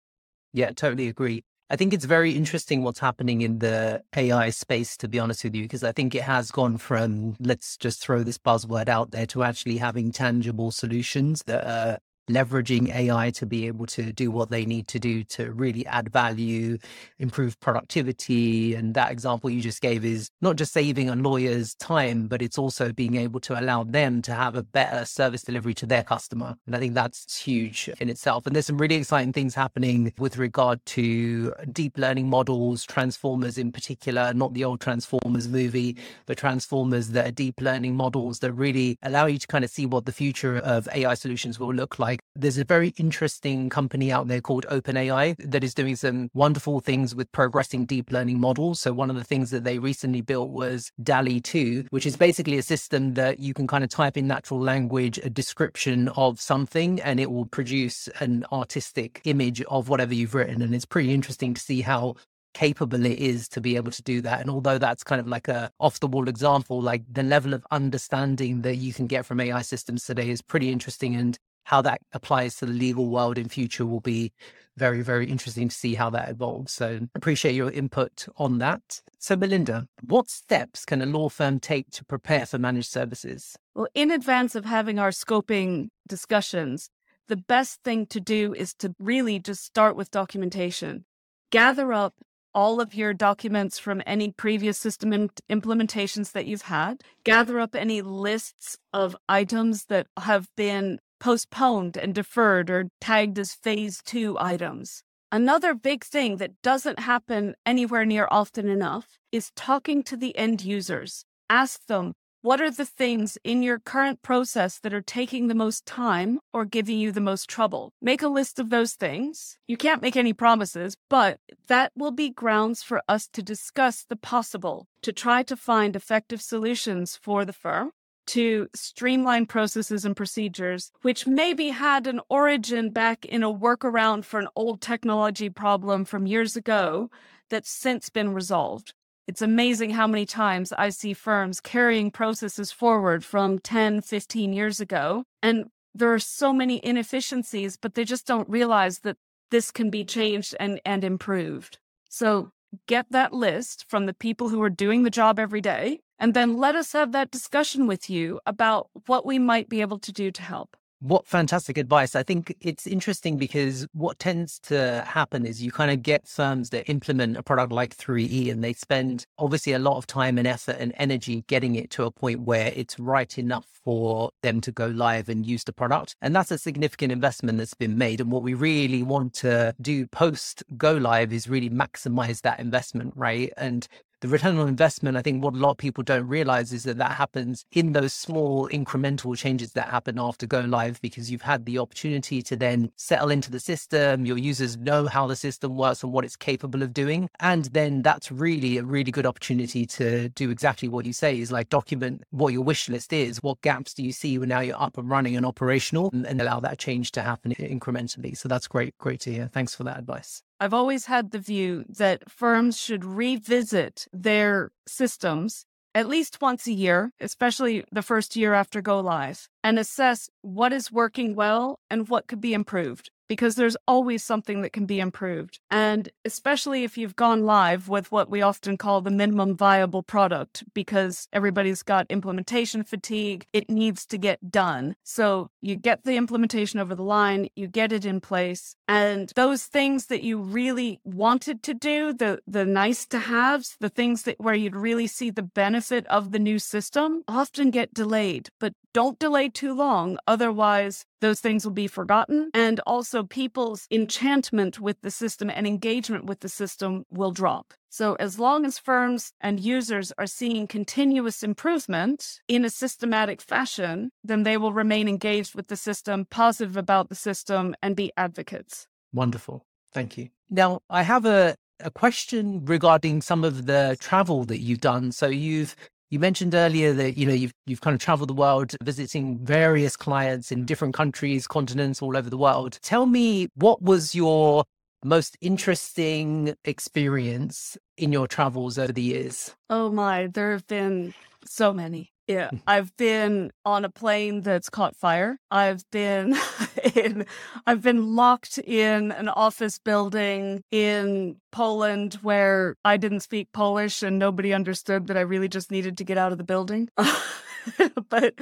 Yeah, 0.52 0.70
totally 0.70 1.08
agree. 1.08 1.44
I 1.70 1.76
think 1.76 1.94
it's 1.94 2.04
very 2.04 2.32
interesting 2.32 2.82
what's 2.82 2.98
happening 2.98 3.40
in 3.40 3.60
the 3.60 4.02
AI 4.14 4.50
space, 4.50 4.94
to 4.98 5.08
be 5.08 5.18
honest 5.18 5.42
with 5.42 5.54
you, 5.54 5.62
because 5.62 5.82
I 5.82 5.92
think 5.92 6.14
it 6.14 6.22
has 6.22 6.50
gone 6.50 6.76
from 6.76 7.34
let's 7.40 7.78
just 7.78 8.02
throw 8.02 8.22
this 8.22 8.36
buzzword 8.36 8.88
out 8.88 9.10
there 9.10 9.24
to 9.28 9.42
actually 9.42 9.78
having 9.78 10.12
tangible 10.12 10.70
solutions 10.70 11.42
that 11.46 11.66
are 11.66 11.98
leveraging 12.30 12.94
AI 12.94 13.30
to 13.30 13.46
be 13.46 13.66
able 13.66 13.86
to 13.86 14.12
do 14.12 14.30
what 14.30 14.50
they 14.50 14.64
need 14.64 14.88
to 14.88 14.98
do 14.98 15.24
to 15.24 15.52
really 15.52 15.84
add 15.86 16.12
value, 16.12 16.78
improve 17.18 17.58
productivity. 17.60 18.74
And 18.74 18.94
that 18.94 19.10
example 19.10 19.50
you 19.50 19.60
just 19.60 19.80
gave 19.80 20.04
is 20.04 20.30
not 20.40 20.56
just 20.56 20.72
saving 20.72 21.08
a 21.08 21.16
lawyer's 21.16 21.74
time, 21.74 22.28
but 22.28 22.42
it's 22.42 22.58
also 22.58 22.92
being 22.92 23.16
able 23.16 23.40
to 23.40 23.58
allow 23.58 23.84
them 23.84 24.22
to 24.22 24.34
have 24.34 24.54
a 24.54 24.62
better 24.62 25.04
service 25.04 25.42
delivery 25.42 25.74
to 25.74 25.86
their 25.86 26.04
customer. 26.04 26.56
And 26.66 26.76
I 26.76 26.78
think 26.78 26.94
that's 26.94 27.38
huge 27.38 27.90
in 28.00 28.08
itself. 28.08 28.46
And 28.46 28.54
there's 28.54 28.66
some 28.66 28.78
really 28.78 28.96
exciting 28.96 29.32
things 29.32 29.54
happening 29.54 30.12
with 30.18 30.38
regard 30.38 30.84
to 30.86 31.52
deep 31.72 31.98
learning 31.98 32.28
models, 32.28 32.84
transformers 32.84 33.58
in 33.58 33.72
particular, 33.72 34.32
not 34.34 34.54
the 34.54 34.64
old 34.64 34.80
Transformers 34.80 35.48
movie, 35.48 35.96
but 36.26 36.36
transformers 36.36 37.08
that 37.08 37.26
are 37.26 37.32
deep 37.32 37.60
learning 37.60 37.96
models 37.96 38.40
that 38.40 38.52
really 38.52 38.98
allow 39.02 39.26
you 39.26 39.38
to 39.38 39.46
kind 39.46 39.64
of 39.64 39.70
see 39.70 39.86
what 39.86 40.06
the 40.06 40.12
future 40.12 40.58
of 40.58 40.88
AI 40.92 41.14
solutions 41.14 41.58
will 41.58 41.72
look 41.72 41.98
like 41.98 42.11
there's 42.34 42.58
a 42.58 42.64
very 42.64 42.88
interesting 42.96 43.68
company 43.68 44.10
out 44.12 44.28
there 44.28 44.40
called 44.40 44.66
OpenAI 44.70 45.36
that 45.38 45.64
is 45.64 45.74
doing 45.74 45.96
some 45.96 46.30
wonderful 46.34 46.80
things 46.80 47.14
with 47.14 47.30
progressing 47.32 47.84
deep 47.84 48.10
learning 48.10 48.40
models. 48.40 48.80
So 48.80 48.92
one 48.92 49.10
of 49.10 49.16
the 49.16 49.24
things 49.24 49.50
that 49.50 49.64
they 49.64 49.78
recently 49.78 50.20
built 50.20 50.50
was 50.50 50.90
DALL-E 51.02 51.40
2, 51.40 51.86
which 51.90 52.06
is 52.06 52.16
basically 52.16 52.58
a 52.58 52.62
system 52.62 53.14
that 53.14 53.38
you 53.38 53.54
can 53.54 53.66
kind 53.66 53.84
of 53.84 53.90
type 53.90 54.16
in 54.16 54.26
natural 54.26 54.60
language 54.60 55.18
a 55.18 55.30
description 55.30 56.08
of 56.10 56.40
something 56.40 57.00
and 57.00 57.20
it 57.20 57.30
will 57.30 57.46
produce 57.46 58.08
an 58.20 58.44
artistic 58.52 59.20
image 59.24 59.62
of 59.62 59.88
whatever 59.88 60.14
you've 60.14 60.34
written. 60.34 60.62
And 60.62 60.74
it's 60.74 60.84
pretty 60.84 61.12
interesting 61.12 61.54
to 61.54 61.60
see 61.60 61.80
how 61.80 62.16
capable 62.54 63.04
it 63.06 63.18
is 63.18 63.48
to 63.48 63.60
be 63.60 63.76
able 63.76 63.90
to 63.90 64.02
do 64.02 64.20
that. 64.20 64.40
And 64.40 64.50
although 64.50 64.78
that's 64.78 65.04
kind 65.04 65.20
of 65.20 65.26
like 65.26 65.48
a 65.48 65.70
off 65.80 66.00
the 66.00 66.06
wall 66.06 66.28
example, 66.28 66.80
like 66.80 67.02
the 67.10 67.22
level 67.22 67.54
of 67.54 67.66
understanding 67.70 68.62
that 68.62 68.76
you 68.76 68.92
can 68.92 69.06
get 69.06 69.26
from 69.26 69.40
AI 69.40 69.62
systems 69.62 70.04
today 70.04 70.30
is 70.30 70.42
pretty 70.42 70.70
interesting. 70.70 71.14
And 71.14 71.38
how 71.64 71.82
that 71.82 72.00
applies 72.12 72.56
to 72.56 72.66
the 72.66 72.72
legal 72.72 73.08
world 73.08 73.38
in 73.38 73.48
future 73.48 73.86
will 73.86 74.00
be 74.00 74.32
very, 74.76 75.02
very 75.02 75.26
interesting 75.26 75.68
to 75.68 75.74
see 75.74 75.94
how 75.94 76.10
that 76.10 76.30
evolves. 76.30 76.72
So 76.72 77.00
appreciate 77.14 77.54
your 77.54 77.70
input 77.70 78.26
on 78.36 78.58
that. 78.58 79.02
So 79.18 79.36
Melinda, 79.36 79.86
what 80.06 80.30
steps 80.30 80.84
can 80.84 81.02
a 81.02 81.06
law 81.06 81.28
firm 81.28 81.60
take 81.60 81.90
to 81.90 82.04
prepare 82.04 82.46
for 82.46 82.58
managed 82.58 82.90
services? 82.90 83.56
Well, 83.74 83.88
in 83.94 84.10
advance 84.10 84.54
of 84.54 84.64
having 84.64 84.98
our 84.98 85.10
scoping 85.10 85.88
discussions, 86.08 86.88
the 87.28 87.36
best 87.36 87.82
thing 87.84 88.06
to 88.06 88.20
do 88.20 88.54
is 88.54 88.74
to 88.74 88.94
really 88.98 89.38
just 89.38 89.64
start 89.64 89.94
with 89.94 90.10
documentation. 90.10 91.04
Gather 91.50 91.92
up 91.92 92.14
all 92.54 92.80
of 92.80 92.94
your 92.94 93.14
documents 93.14 93.78
from 93.78 94.02
any 94.06 94.30
previous 94.30 94.78
system 94.78 95.30
implementations 95.50 96.32
that 96.32 96.46
you've 96.46 96.62
had. 96.62 97.02
Gather 97.24 97.60
up 97.60 97.74
any 97.74 98.02
lists 98.02 98.76
of 98.92 99.16
items 99.28 99.86
that 99.86 100.06
have 100.18 100.48
been 100.56 100.98
postponed 101.22 101.96
and 101.96 102.12
deferred 102.16 102.68
or 102.68 102.88
tagged 103.00 103.38
as 103.38 103.54
phase 103.54 104.02
two 104.04 104.36
items. 104.40 105.04
Another 105.30 105.72
big 105.72 106.02
thing 106.04 106.38
that 106.38 106.60
doesn't 106.62 106.98
happen 106.98 107.54
anywhere 107.64 108.04
near 108.04 108.26
often 108.28 108.68
enough 108.68 109.20
is 109.30 109.52
talking 109.54 110.02
to 110.02 110.16
the 110.16 110.36
end 110.36 110.64
users. 110.64 111.24
Ask 111.48 111.86
them, 111.86 112.14
what 112.40 112.60
are 112.60 112.72
the 112.72 112.84
things 112.84 113.38
in 113.44 113.62
your 113.62 113.78
current 113.78 114.20
process 114.22 114.80
that 114.80 114.92
are 114.92 115.00
taking 115.00 115.46
the 115.46 115.54
most 115.54 115.86
time 115.86 116.40
or 116.52 116.64
giving 116.64 116.98
you 116.98 117.12
the 117.12 117.20
most 117.20 117.48
trouble? 117.48 117.92
Make 118.02 118.22
a 118.22 118.26
list 118.28 118.58
of 118.58 118.70
those 118.70 118.94
things. 118.94 119.58
You 119.68 119.76
can't 119.76 120.02
make 120.02 120.16
any 120.16 120.32
promises, 120.32 120.96
but 121.08 121.38
that 121.68 121.92
will 121.96 122.10
be 122.10 122.30
grounds 122.30 122.82
for 122.82 123.00
us 123.08 123.28
to 123.28 123.44
discuss 123.44 124.04
the 124.08 124.16
possible 124.16 124.88
to 125.02 125.12
try 125.12 125.44
to 125.44 125.56
find 125.56 125.94
effective 125.94 126.42
solutions 126.42 127.16
for 127.16 127.44
the 127.44 127.52
firm 127.52 127.92
to 128.26 128.68
streamline 128.74 129.46
processes 129.46 130.04
and 130.04 130.16
procedures, 130.16 130.92
which 131.02 131.26
maybe 131.26 131.68
had 131.68 132.06
an 132.06 132.20
origin 132.28 132.90
back 132.90 133.24
in 133.24 133.42
a 133.42 133.52
workaround 133.52 134.24
for 134.24 134.40
an 134.40 134.48
old 134.56 134.80
technology 134.80 135.48
problem 135.48 136.04
from 136.04 136.26
years 136.26 136.56
ago 136.56 137.10
that's 137.50 137.70
since 137.70 138.08
been 138.08 138.32
resolved. 138.32 138.94
It's 139.28 139.42
amazing 139.42 139.90
how 139.90 140.06
many 140.06 140.26
times 140.26 140.72
I 140.72 140.88
see 140.88 141.12
firms 141.12 141.60
carrying 141.60 142.10
processes 142.10 142.72
forward 142.72 143.24
from 143.24 143.58
10, 143.58 144.00
15 144.00 144.52
years 144.52 144.80
ago. 144.80 145.24
And 145.42 145.66
there 145.94 146.12
are 146.12 146.18
so 146.18 146.52
many 146.52 146.84
inefficiencies, 146.84 147.76
but 147.76 147.94
they 147.94 148.04
just 148.04 148.26
don't 148.26 148.48
realize 148.48 149.00
that 149.00 149.16
this 149.50 149.70
can 149.70 149.90
be 149.90 150.04
changed 150.04 150.56
and, 150.58 150.80
and 150.84 151.04
improved. 151.04 151.78
So 152.08 152.50
get 152.86 153.06
that 153.10 153.32
list 153.32 153.84
from 153.88 154.06
the 154.06 154.14
people 154.14 154.48
who 154.48 154.62
are 154.62 154.70
doing 154.70 155.02
the 155.02 155.10
job 155.10 155.38
every 155.38 155.60
day 155.60 156.00
and 156.18 156.34
then 156.34 156.56
let 156.56 156.74
us 156.74 156.92
have 156.92 157.12
that 157.12 157.30
discussion 157.30 157.86
with 157.86 158.08
you 158.08 158.40
about 158.46 158.88
what 159.06 159.26
we 159.26 159.38
might 159.38 159.68
be 159.68 159.80
able 159.80 159.98
to 159.98 160.12
do 160.12 160.30
to 160.30 160.42
help. 160.42 160.76
What 161.02 161.26
fantastic 161.26 161.78
advice. 161.78 162.14
I 162.14 162.22
think 162.22 162.54
it's 162.60 162.86
interesting 162.86 163.36
because 163.36 163.88
what 163.92 164.20
tends 164.20 164.60
to 164.60 165.02
happen 165.04 165.44
is 165.44 165.60
you 165.60 165.72
kind 165.72 165.90
of 165.90 166.00
get 166.00 166.28
firms 166.28 166.70
that 166.70 166.88
implement 166.88 167.36
a 167.36 167.42
product 167.42 167.72
like 167.72 167.96
3E 167.96 168.52
and 168.52 168.62
they 168.62 168.72
spend 168.72 169.26
obviously 169.36 169.72
a 169.72 169.80
lot 169.80 169.96
of 169.96 170.06
time 170.06 170.38
and 170.38 170.46
effort 170.46 170.76
and 170.78 170.92
energy 170.98 171.42
getting 171.48 171.74
it 171.74 171.90
to 171.90 172.04
a 172.04 172.12
point 172.12 172.42
where 172.42 172.72
it's 172.76 173.00
right 173.00 173.36
enough 173.36 173.66
for 173.84 174.30
them 174.42 174.60
to 174.60 174.70
go 174.70 174.86
live 174.86 175.28
and 175.28 175.44
use 175.44 175.64
the 175.64 175.72
product. 175.72 176.14
And 176.22 176.36
that's 176.36 176.52
a 176.52 176.58
significant 176.58 177.10
investment 177.10 177.58
that's 177.58 177.74
been 177.74 177.98
made. 177.98 178.20
And 178.20 178.30
what 178.30 178.44
we 178.44 178.54
really 178.54 179.02
want 179.02 179.34
to 179.34 179.74
do 179.80 180.06
post 180.06 180.62
go 180.76 180.92
live 180.92 181.32
is 181.32 181.48
really 181.48 181.68
maximize 181.68 182.42
that 182.42 182.60
investment, 182.60 183.12
right? 183.16 183.52
And 183.56 183.88
the 184.22 184.28
return 184.28 184.56
on 184.56 184.68
investment, 184.68 185.16
I 185.16 185.22
think 185.22 185.42
what 185.42 185.54
a 185.54 185.56
lot 185.56 185.72
of 185.72 185.76
people 185.78 186.04
don't 186.04 186.28
realize 186.28 186.72
is 186.72 186.84
that 186.84 186.96
that 186.98 187.10
happens 187.10 187.66
in 187.72 187.92
those 187.92 188.12
small 188.12 188.68
incremental 188.68 189.36
changes 189.36 189.72
that 189.72 189.88
happen 189.88 190.16
after 190.16 190.46
go 190.46 190.60
live 190.60 191.00
because 191.02 191.28
you've 191.28 191.42
had 191.42 191.66
the 191.66 191.78
opportunity 191.78 192.40
to 192.42 192.54
then 192.54 192.92
settle 192.94 193.30
into 193.30 193.50
the 193.50 193.58
system. 193.58 194.24
Your 194.24 194.38
users 194.38 194.76
know 194.76 195.08
how 195.08 195.26
the 195.26 195.34
system 195.34 195.76
works 195.76 196.04
and 196.04 196.12
what 196.12 196.24
it's 196.24 196.36
capable 196.36 196.84
of 196.84 196.94
doing. 196.94 197.28
And 197.40 197.64
then 197.66 198.02
that's 198.02 198.30
really 198.30 198.78
a 198.78 198.84
really 198.84 199.10
good 199.10 199.26
opportunity 199.26 199.86
to 199.86 200.28
do 200.28 200.50
exactly 200.50 200.88
what 200.88 201.04
you 201.04 201.12
say 201.12 201.40
is 201.40 201.50
like 201.50 201.68
document 201.68 202.22
what 202.30 202.52
your 202.52 202.62
wish 202.62 202.88
list 202.88 203.12
is. 203.12 203.42
What 203.42 203.60
gaps 203.60 203.92
do 203.92 204.04
you 204.04 204.12
see 204.12 204.38
when 204.38 204.50
now 204.50 204.60
you're 204.60 204.80
up 204.80 204.98
and 204.98 205.10
running 205.10 205.36
and 205.36 205.44
operational 205.44 206.10
and, 206.12 206.24
and 206.26 206.40
allow 206.40 206.60
that 206.60 206.78
change 206.78 207.10
to 207.12 207.22
happen 207.22 207.54
incrementally? 207.54 208.36
So 208.36 208.48
that's 208.48 208.68
great. 208.68 208.96
Great 208.98 209.20
to 209.22 209.32
hear. 209.32 209.50
Thanks 209.52 209.74
for 209.74 209.82
that 209.82 209.98
advice. 209.98 210.44
I've 210.62 210.72
always 210.72 211.06
had 211.06 211.32
the 211.32 211.40
view 211.40 211.84
that 211.88 212.30
firms 212.30 212.78
should 212.78 213.04
revisit 213.04 214.06
their 214.12 214.70
systems 214.86 215.66
at 215.92 216.08
least 216.08 216.40
once 216.40 216.68
a 216.68 216.72
year, 216.72 217.10
especially 217.18 217.82
the 217.90 218.00
first 218.00 218.36
year 218.36 218.54
after 218.54 218.80
go 218.80 219.00
live, 219.00 219.48
and 219.64 219.76
assess 219.76 220.30
what 220.40 220.72
is 220.72 220.92
working 220.92 221.34
well 221.34 221.80
and 221.90 222.08
what 222.08 222.28
could 222.28 222.40
be 222.40 222.54
improved 222.54 223.10
because 223.32 223.54
there's 223.54 223.78
always 223.88 224.22
something 224.22 224.60
that 224.60 224.74
can 224.74 224.84
be 224.84 225.00
improved. 225.00 225.58
And 225.70 226.10
especially 226.26 226.84
if 226.84 226.98
you've 226.98 227.16
gone 227.16 227.46
live 227.46 227.88
with 227.88 228.12
what 228.12 228.28
we 228.28 228.42
often 228.42 228.76
call 228.76 229.00
the 229.00 229.10
minimum 229.10 229.56
viable 229.56 230.02
product, 230.02 230.64
because 230.74 231.28
everybody's 231.32 231.82
got 231.82 232.04
implementation 232.10 232.84
fatigue, 232.84 233.46
it 233.54 233.70
needs 233.70 234.04
to 234.04 234.18
get 234.18 234.50
done. 234.50 234.96
So 235.02 235.48
you 235.62 235.76
get 235.76 236.04
the 236.04 236.16
implementation 236.16 236.78
over 236.78 236.94
the 236.94 237.02
line, 237.02 237.48
you 237.56 237.68
get 237.68 237.90
it 237.90 238.04
in 238.04 238.20
place, 238.20 238.76
and 238.86 239.32
those 239.34 239.64
things 239.64 240.08
that 240.08 240.22
you 240.22 240.36
really 240.36 241.00
wanted 241.02 241.62
to 241.62 241.72
do, 241.72 242.12
the 242.12 242.38
the 242.46 242.66
nice 242.66 243.06
to 243.06 243.18
haves, 243.18 243.78
the 243.80 243.88
things 243.88 244.24
that 244.24 244.38
where 244.38 244.54
you'd 244.54 244.76
really 244.76 245.06
see 245.06 245.30
the 245.30 245.42
benefit 245.42 246.06
of 246.08 246.32
the 246.32 246.38
new 246.38 246.58
system 246.58 247.24
often 247.26 247.70
get 247.70 247.94
delayed. 247.94 248.50
But 248.60 248.74
don't 248.92 249.18
delay 249.18 249.48
too 249.48 249.72
long, 249.72 250.18
otherwise 250.26 251.06
those 251.22 251.40
things 251.40 251.64
will 251.64 251.72
be 251.72 251.86
forgotten. 251.86 252.50
And 252.52 252.80
also, 252.86 253.22
people's 253.22 253.86
enchantment 253.90 254.78
with 254.78 255.00
the 255.00 255.10
system 255.10 255.48
and 255.48 255.66
engagement 255.66 256.26
with 256.26 256.40
the 256.40 256.50
system 256.50 257.04
will 257.10 257.30
drop. 257.30 257.72
So, 257.88 258.14
as 258.14 258.38
long 258.38 258.66
as 258.66 258.78
firms 258.78 259.32
and 259.40 259.58
users 259.58 260.12
are 260.18 260.26
seeing 260.26 260.66
continuous 260.66 261.42
improvement 261.42 262.40
in 262.48 262.64
a 262.64 262.70
systematic 262.70 263.40
fashion, 263.40 264.10
then 264.24 264.42
they 264.42 264.56
will 264.56 264.72
remain 264.72 265.08
engaged 265.08 265.54
with 265.54 265.68
the 265.68 265.76
system, 265.76 266.26
positive 266.28 266.76
about 266.76 267.08
the 267.08 267.14
system, 267.14 267.74
and 267.82 267.96
be 267.96 268.12
advocates. 268.16 268.86
Wonderful. 269.12 269.64
Thank 269.92 270.18
you. 270.18 270.28
Now, 270.50 270.80
I 270.90 271.02
have 271.02 271.24
a, 271.26 271.54
a 271.80 271.90
question 271.90 272.64
regarding 272.64 273.22
some 273.22 273.44
of 273.44 273.66
the 273.66 273.96
travel 274.00 274.44
that 274.44 274.60
you've 274.60 274.80
done. 274.80 275.12
So, 275.12 275.26
you've 275.28 275.76
you 276.12 276.18
mentioned 276.18 276.54
earlier 276.54 276.92
that 276.92 277.16
you 277.16 277.24
know 277.24 277.32
you've 277.32 277.54
you've 277.64 277.80
kind 277.80 277.94
of 277.94 278.00
traveled 278.00 278.28
the 278.28 278.34
world 278.34 278.76
visiting 278.82 279.38
various 279.38 279.96
clients 279.96 280.52
in 280.52 280.66
different 280.66 280.92
countries, 280.92 281.46
continents 281.46 282.02
all 282.02 282.18
over 282.18 282.28
the 282.28 282.36
world. 282.36 282.78
Tell 282.82 283.06
me 283.06 283.48
what 283.54 283.80
was 283.80 284.14
your 284.14 284.64
most 285.02 285.38
interesting 285.40 286.54
experience 286.66 287.78
in 287.96 288.12
your 288.12 288.28
travels 288.28 288.76
over 288.76 288.92
the 288.92 289.00
years? 289.00 289.54
Oh 289.70 289.90
my, 289.90 290.26
there 290.26 290.52
have 290.52 290.66
been 290.66 291.14
so 291.46 291.72
many. 291.72 292.11
Yeah, 292.26 292.50
I've 292.66 292.96
been 292.96 293.50
on 293.64 293.84
a 293.84 293.90
plane 293.90 294.42
that's 294.42 294.70
caught 294.70 294.96
fire. 294.96 295.38
I've 295.50 295.82
been 295.90 296.36
in 296.94 297.26
I've 297.66 297.82
been 297.82 298.14
locked 298.14 298.58
in 298.58 299.12
an 299.12 299.28
office 299.28 299.78
building 299.78 300.62
in 300.70 301.36
Poland 301.50 302.14
where 302.22 302.76
I 302.84 302.96
didn't 302.96 303.20
speak 303.20 303.48
Polish 303.52 304.02
and 304.02 304.18
nobody 304.18 304.52
understood 304.52 305.06
that 305.08 305.16
I 305.16 305.22
really 305.22 305.48
just 305.48 305.70
needed 305.70 305.98
to 305.98 306.04
get 306.04 306.18
out 306.18 306.32
of 306.32 306.38
the 306.38 306.44
building. 306.44 306.88
but 308.08 308.34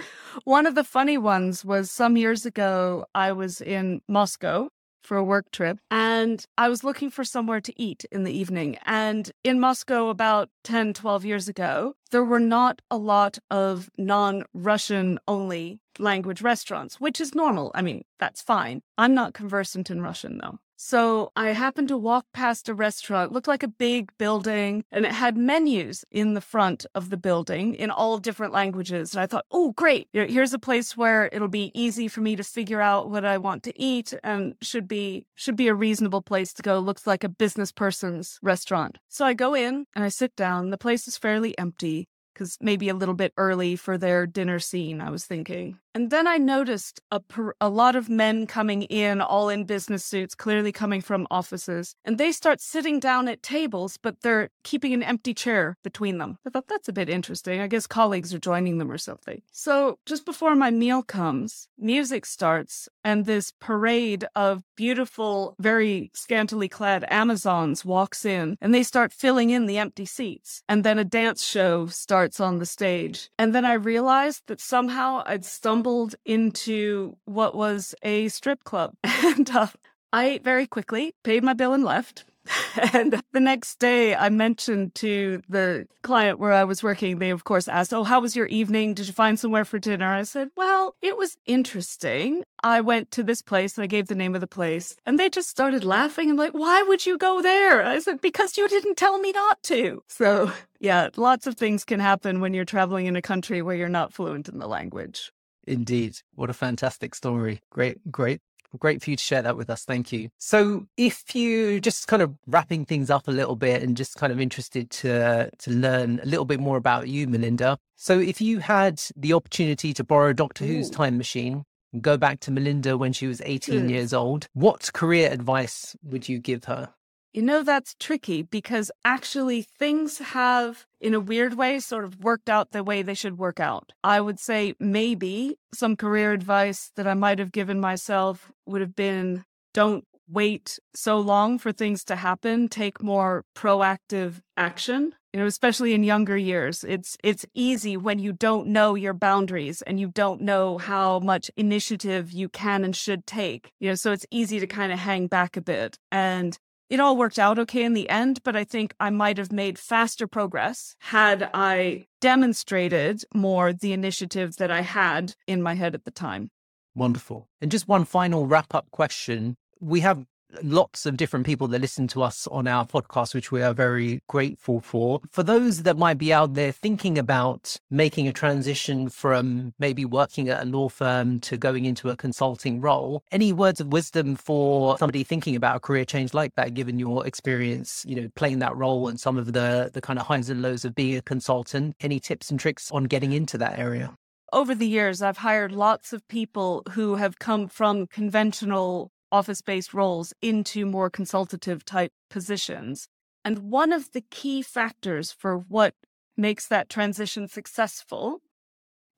one 0.45 0.67
of 0.67 0.75
the 0.75 0.85
funny 0.85 1.19
ones 1.19 1.65
was 1.65 1.91
some 1.91 2.17
years 2.17 2.47
ago 2.47 3.05
I 3.15 3.33
was 3.33 3.61
in 3.61 4.01
Moscow 4.09 4.69
for 5.03 5.17
a 5.17 5.25
work 5.25 5.51
trip 5.51 5.79
and 5.91 6.45
I 6.59 6.69
was 6.69 6.85
looking 6.85 7.11
for 7.11 7.25
somewhere 7.25 7.61
to 7.61 7.81
eat 7.81 8.05
in 8.13 8.25
the 8.25 8.33
evening. 8.33 8.79
And 8.85 9.31
in 9.45 9.61
Moscow, 9.61 10.09
about 10.09 10.51
10, 10.65 10.95
12 10.95 11.25
years 11.25 11.49
ago, 11.49 11.95
there 12.11 12.25
were 12.25 12.41
not 12.41 12.83
a 12.91 12.97
lot 12.97 13.39
of 13.51 13.91
non 13.97 14.45
Russian 14.55 15.19
only 15.27 15.81
language 15.99 16.43
restaurants, 16.43 17.01
which 17.01 17.21
is 17.21 17.35
normal. 17.35 17.71
I 17.75 17.83
mean, 17.83 18.05
that's 18.19 18.43
fine. 18.43 18.83
I'm 18.99 19.15
not 19.15 19.35
conversant 19.35 19.91
in 19.91 20.03
Russian 20.03 20.39
though. 20.39 20.59
So 20.83 21.31
I 21.37 21.51
happened 21.51 21.89
to 21.89 21.99
walk 21.99 22.25
past 22.33 22.67
a 22.67 22.73
restaurant, 22.73 23.33
looked 23.33 23.47
like 23.47 23.63
a 23.63 23.69
big 23.69 24.17
building, 24.17 24.83
and 24.91 25.05
it 25.05 25.13
had 25.13 25.37
menus 25.37 26.07
in 26.11 26.33
the 26.33 26.41
front 26.41 26.87
of 26.95 27.11
the 27.11 27.19
building 27.19 27.75
in 27.75 27.91
all 27.91 28.17
different 28.17 28.55
languages. 28.55 29.13
And 29.13 29.21
I 29.21 29.27
thought, 29.27 29.45
oh, 29.51 29.73
great. 29.73 30.09
Here's 30.15 30.55
a 30.55 30.59
place 30.59 30.97
where 30.97 31.29
it'll 31.33 31.49
be 31.49 31.71
easy 31.75 32.09
for 32.09 32.23
me 32.23 32.35
to 32.35 32.43
figure 32.43 32.81
out 32.81 33.11
what 33.11 33.27
I 33.27 33.37
want 33.37 33.63
to 33.65 33.79
eat 33.79 34.15
and 34.25 34.55
should 34.63 34.89
be 34.89 35.27
should 35.35 35.55
be 35.55 35.69
a 35.69 35.75
reasonable 35.75 36.23
place 36.23 36.55
to 36.55 36.63
go. 36.63 36.79
Looks 36.79 37.07
like 37.07 37.25
a 37.25 37.29
business 37.29 37.73
person's 37.73 38.39
restaurant. 38.41 38.97
So 39.07 39.27
I 39.27 39.35
go 39.35 39.53
in 39.53 39.85
and 39.95 40.03
I 40.03 40.09
sit 40.09 40.35
down. 40.35 40.71
The 40.71 40.79
place 40.79 41.07
is 41.07 41.19
fairly 41.19 41.57
empty 41.59 42.09
because 42.33 42.57
maybe 42.59 42.89
a 42.89 42.95
little 42.95 43.15
bit 43.15 43.35
early 43.37 43.77
for 43.77 43.99
their 43.99 44.27
dinner 44.27 44.59
scene, 44.59 45.03
I 45.03 45.11
was 45.11 45.27
thinking. 45.27 45.79
And 45.95 46.11
then 46.11 46.27
I 46.27 46.39
noticed 46.39 47.01
a, 47.11 47.19
per- 47.19 47.55
a 47.61 47.69
lot 47.69 47.97
of 47.97 48.09
men 48.09 48.47
coming 48.47 48.83
in, 48.83 49.21
all 49.21 49.49
in 49.49 49.65
business 49.65 50.05
suits, 50.05 50.37
clearly 50.37 50.71
coming 50.71 51.01
from 51.01 51.27
offices. 51.31 51.97
And 52.05 52.17
they 52.17 52.31
start 52.31 52.61
sitting 52.61 53.01
down 53.01 53.27
at 53.27 53.43
tables, 53.43 53.97
but 54.01 54.21
they're 54.23 54.51
keeping 54.63 54.95
an 54.95 55.03
empty 55.03 55.35
chair 55.35 55.77
between 55.83 56.19
them. 56.19 56.39
I 56.47 56.51
thought 56.51 56.69
that's 56.69 56.89
a 56.89 56.93
bit 56.93 57.09
interesting. 57.09 57.61
I 57.61 57.67
guess 57.67 57.89
colleagues 57.89 58.33
are 58.33 58.39
joining 58.39 58.79
them 58.79 58.91
or 58.91 58.99
something. 58.99 59.43
So 59.51 59.99
just 60.07 60.25
before 60.25 60.55
my 60.55 60.71
meal 60.71 61.03
comes, 61.03 61.69
music 61.77 62.25
starts, 62.25 62.89
and 63.03 63.25
this 63.25 63.53
parade 63.61 64.27
of 64.37 64.63
beautiful, 64.77 65.57
very 65.59 66.13
scantily 66.15 66.69
clad 66.69 67.05
Amazons 67.09 67.85
walks 67.85 68.25
in, 68.25 68.57
and 68.61 68.73
they 68.73 68.85
start 68.85 69.13
filling 69.13 69.51
in 69.51 69.67
the 69.67 69.79
empty 69.79 70.05
seats. 70.05 70.63
And 70.69 70.85
then 70.85 70.99
a 71.01 71.05
dance 71.05 71.45
show 71.45 71.87
starts 71.87 72.39
on 72.39 72.59
the 72.59 72.67
stage. 72.67 73.29
And 73.39 73.53
then 73.53 73.65
I 73.65 73.73
realized 73.73 74.43
that 74.47 74.61
somehow 74.61 75.25
I'd 75.27 75.45
stumbled 75.45 75.80
stumbled 75.81 76.15
into 76.27 77.17
what 77.25 77.55
was 77.55 77.95
a 78.03 78.29
strip 78.29 78.65
club. 78.65 78.95
And 79.23 79.51
uh, 79.51 79.69
I 80.13 80.25
ate 80.27 80.45
very 80.45 80.67
quickly, 80.67 81.15
paid 81.23 81.45
my 81.45 81.55
bill, 81.55 81.73
and 81.73 81.85
left. 81.85 82.25
and 82.93 83.23
the 83.33 83.41
next 83.41 83.79
day, 83.79 84.15
I 84.15 84.29
mentioned 84.29 84.95
to 84.97 85.41
the 85.49 85.87
client 86.03 86.39
where 86.39 86.53
I 86.53 86.65
was 86.65 86.83
working, 86.83 87.19
they 87.19 87.31
of 87.31 87.45
course 87.45 87.69
asked, 87.69 87.95
Oh, 87.95 88.05
how 88.05 88.21
was 88.21 88.35
your 88.35 88.47
evening? 88.47 88.95
Did 88.95 89.07
you 89.07 89.13
find 89.13 89.39
somewhere 89.39 89.65
for 89.65 89.79
dinner? 89.79 90.13
I 90.13 90.25
said, 90.25 90.51
Well, 90.57 90.97
it 91.01 91.17
was 91.17 91.37
interesting. 91.47 92.43
I 92.63 92.81
went 92.81 93.11
to 93.13 93.23
this 93.23 93.41
place 93.41 93.77
and 93.77 93.85
I 93.85 93.87
gave 93.87 94.09
the 94.09 94.15
name 94.15 94.35
of 94.35 94.41
the 94.41 94.47
place, 94.47 94.97
and 95.07 95.19
they 95.19 95.31
just 95.31 95.49
started 95.49 95.85
laughing 95.85 96.29
and 96.29 96.39
like, 96.39 96.53
Why 96.53 96.83
would 96.83 97.07
you 97.07 97.17
go 97.17 97.41
there? 97.41 97.85
I 97.85 98.01
said, 98.01 98.21
Because 98.21 98.59
you 98.59 98.69
didn't 98.69 98.97
tell 98.97 99.19
me 99.19 99.33
not 99.33 99.63
to. 99.65 100.03
So, 100.09 100.53
yeah, 100.81 101.09
lots 101.17 101.47
of 101.47 101.57
things 101.57 101.85
can 101.85 102.01
happen 102.01 102.41
when 102.41 102.53
you're 102.53 102.65
traveling 102.65 103.07
in 103.07 103.17
a 103.17 103.23
country 103.23 103.63
where 103.63 103.77
you're 103.77 103.89
not 103.89 104.13
fluent 104.13 104.49
in 104.49 104.59
the 104.59 104.69
language. 104.69 105.31
Indeed. 105.67 106.19
What 106.35 106.51
a 106.51 106.55
fantastic 106.55 107.15
story. 107.15 107.61
Great, 107.71 108.11
great. 108.11 108.41
Great 108.79 109.03
for 109.03 109.11
you 109.11 109.17
to 109.17 109.23
share 109.23 109.43
that 109.43 109.57
with 109.57 109.69
us. 109.69 109.85
Thank 109.85 110.13
you. 110.13 110.29
So, 110.39 110.87
if 110.97 111.35
you 111.35 111.81
just 111.81 112.07
kind 112.07 112.23
of 112.23 112.37
wrapping 112.47 112.85
things 112.85 113.11
up 113.11 113.27
a 113.27 113.33
little 113.33 113.57
bit 113.57 113.83
and 113.83 113.97
just 113.97 114.15
kind 114.15 114.33
of 114.33 114.41
interested 114.41 114.91
to 114.91 115.51
to 115.59 115.71
learn 115.73 116.21
a 116.23 116.27
little 116.27 116.45
bit 116.45 116.61
more 116.61 116.77
about 116.77 117.09
you, 117.09 117.27
Melinda. 117.27 117.79
So, 117.97 118.21
if 118.21 118.41
you 118.41 118.61
had 118.61 119.03
the 119.17 119.33
opportunity 119.33 119.93
to 119.95 120.05
borrow 120.05 120.33
Doctor 120.33 120.65
Ooh. 120.65 120.69
Who's 120.69 120.89
time 120.89 121.19
machine 121.19 121.65
and 121.93 122.01
go 122.01 122.17
back 122.17 122.39
to 122.41 122.53
Melinda 122.53 122.97
when 122.97 123.13
she 123.13 123.27
was 123.27 123.43
18 123.45 123.89
mm. 123.89 123.91
years 123.91 124.13
old, 124.13 124.47
what 124.53 124.93
career 124.93 125.33
advice 125.33 125.97
would 126.05 126.29
you 126.29 126.39
give 126.39 126.65
her? 126.65 126.91
You 127.33 127.43
know, 127.43 127.63
that's 127.63 127.95
tricky 128.01 128.43
because 128.43 128.91
actually 129.05 129.63
things 129.63 130.19
have, 130.19 130.87
in 131.01 131.15
a 131.15 131.21
weird 131.21 131.55
way, 131.55 131.79
sort 131.79 132.05
of 132.05 132.19
worked 132.19 132.51
out 132.51 132.73
the 132.73 132.83
way 132.83 133.03
they 133.03 133.15
should 133.15 133.39
work 133.39 133.61
out. 133.61 133.93
I 134.03 134.21
would 134.21 134.41
say 134.41 134.75
maybe 134.81 135.57
some 135.73 135.95
career 135.95 136.33
advice 136.33 136.91
that 136.97 137.07
I 137.07 137.15
might 137.15 137.39
have 137.39 137.53
given 137.53 137.79
myself 137.79 138.51
would 138.67 138.81
have 138.81 138.97
been 138.97 139.45
don't 139.73 140.05
wait 140.29 140.79
so 140.95 141.19
long 141.19 141.59
for 141.59 141.73
things 141.73 142.05
to 142.05 142.17
happen, 142.17 142.69
take 142.69 143.03
more 143.03 143.45
proactive 143.57 144.41
action. 144.57 145.15
You 145.33 145.39
know, 145.39 145.47
especially 145.47 145.95
in 145.95 146.03
younger 146.03 146.37
years, 146.37 146.83
it's 146.83 147.17
it's 147.23 147.47
easy 147.55 147.97
when 147.97 148.19
you 148.19 148.33
don't 148.33 148.67
know 148.67 148.97
your 148.97 149.15
boundaries 149.15 149.81
and 149.83 150.01
you 150.01 150.09
don't 150.09 150.41
know 150.41 150.79
how 150.79 151.21
much 151.21 151.53
initiative 151.57 152.33
you 152.33 152.49
can 152.49 152.83
and 152.83 152.97
should 152.97 153.25
take. 153.27 153.71
You 153.79 153.91
know, 153.91 153.95
so 153.95 154.11
it's 154.11 154.27
easy 154.33 154.59
to 154.59 154.67
kind 154.67 154.91
of 154.93 154.99
hang 154.99 155.29
back 155.29 155.57
a 155.57 155.61
bit. 155.61 155.99
And 156.11 156.59
it 156.91 157.01
all 157.01 157.17
worked 157.17 157.39
out 157.39 157.59
okay 157.61 157.85
in 157.85 157.95
the 157.95 158.11
end, 158.11 158.43
but 158.43 158.57
I 158.57 158.65
think 158.65 158.95
I 158.99 159.11
might 159.11 159.39
have 159.39 159.53
made 159.53 159.79
faster 159.79 160.27
progress 160.27 160.97
had 160.99 161.49
I 161.55 162.07
demonstrated 162.21 163.23
more 163.33 163.73
the 163.73 163.93
initiative 163.93 164.57
that 164.57 164.71
I 164.71 164.83
had 164.83 165.35
in 165.47 165.63
my 165.63 165.75
head 165.75 165.95
at 165.95 166.05
the 166.05 166.11
time. 166.11 166.51
Wonderful. 166.95 167.49
And 167.61 167.71
just 167.71 167.87
one 167.87 168.05
final 168.05 168.47
wrap 168.47 168.75
up 168.75 168.91
question. 168.91 169.57
We 169.79 170.01
have 170.01 170.27
lots 170.63 171.07
of 171.07 171.17
different 171.17 171.47
people 171.47 171.69
that 171.69 171.81
listen 171.81 172.07
to 172.09 172.23
us 172.23 172.47
on 172.49 172.67
our 172.67 172.87
podcast, 172.87 173.35
which 173.35 173.53
we 173.53 173.63
are 173.63 173.75
very 173.75 174.23
grateful 174.29 174.81
for. 174.81 175.21
For 175.31 175.43
those 175.43 175.83
that 175.85 175.97
might 175.97 176.19
be 176.19 176.33
out 176.33 176.55
there 176.55 176.73
thinking 176.73 177.19
about 177.19 177.77
making 177.91 178.29
a 178.29 178.33
transition 178.33 179.09
from 179.09 179.75
maybe 179.79 180.05
working 180.05 180.49
at 180.49 180.63
a 180.63 180.67
law 180.67 180.89
firm 180.89 181.41
to 181.41 181.57
going 181.57 181.85
into 181.85 182.11
a 182.11 182.17
consulting 182.17 182.81
role, 182.81 183.23
any 183.33 183.53
words 183.53 183.81
of 183.81 183.89
wisdom 183.89 184.37
for 184.37 184.99
somebody 184.99 185.25
thinking 185.25 185.57
about 185.57 185.77
a 185.77 185.81
career 185.81 186.05
change 186.05 186.35
like 186.35 186.55
that, 186.57 186.75
given 186.75 186.99
your 186.99 187.27
experience, 187.27 188.05
you 188.07 188.15
know, 188.15 188.29
playing 188.35 188.59
that 188.61 188.77
role 188.77 189.09
and 189.09 189.21
some 189.21 189.37
of 189.37 189.53
the 189.53 189.91
the 189.93 190.01
kind 190.01 190.19
of 190.19 190.27
highs 190.27 190.51
and 190.51 190.63
lows 190.63 190.85
of 190.85 190.95
being 190.95 191.17
a 191.17 191.23
consultant? 191.23 191.97
Any 192.01 192.21
tips 192.21 192.51
and 192.51 192.59
tricks 192.59 192.91
on 192.91 193.05
getting 193.05 193.33
into 193.33 193.59
that 193.59 193.79
area? 193.79 194.15
over 194.53 194.75
the 194.75 194.89
years, 194.89 195.23
I've 195.23 195.39
hired 195.39 195.73
lots 195.73 196.13
of 196.13 196.27
people 196.29 196.83
who 196.93 197.17
have 197.17 197.39
come 197.39 197.69
from 197.69 198.07
conventional 198.07 199.11
office 199.33 199.63
based 199.63 199.95
roles 199.95 200.33
into 200.43 200.87
more 200.87 201.11
consultative 201.11 201.85
type 201.85 202.13
positions. 202.29 203.09
And 203.45 203.71
one 203.71 203.93
of 203.93 204.13
the 204.13 204.23
key 204.31 204.63
factors 204.63 205.33
for 205.33 205.57
what 205.57 205.95
makes 206.37 206.67
that 206.69 206.89
transition 206.89 207.49
successful 207.49 208.41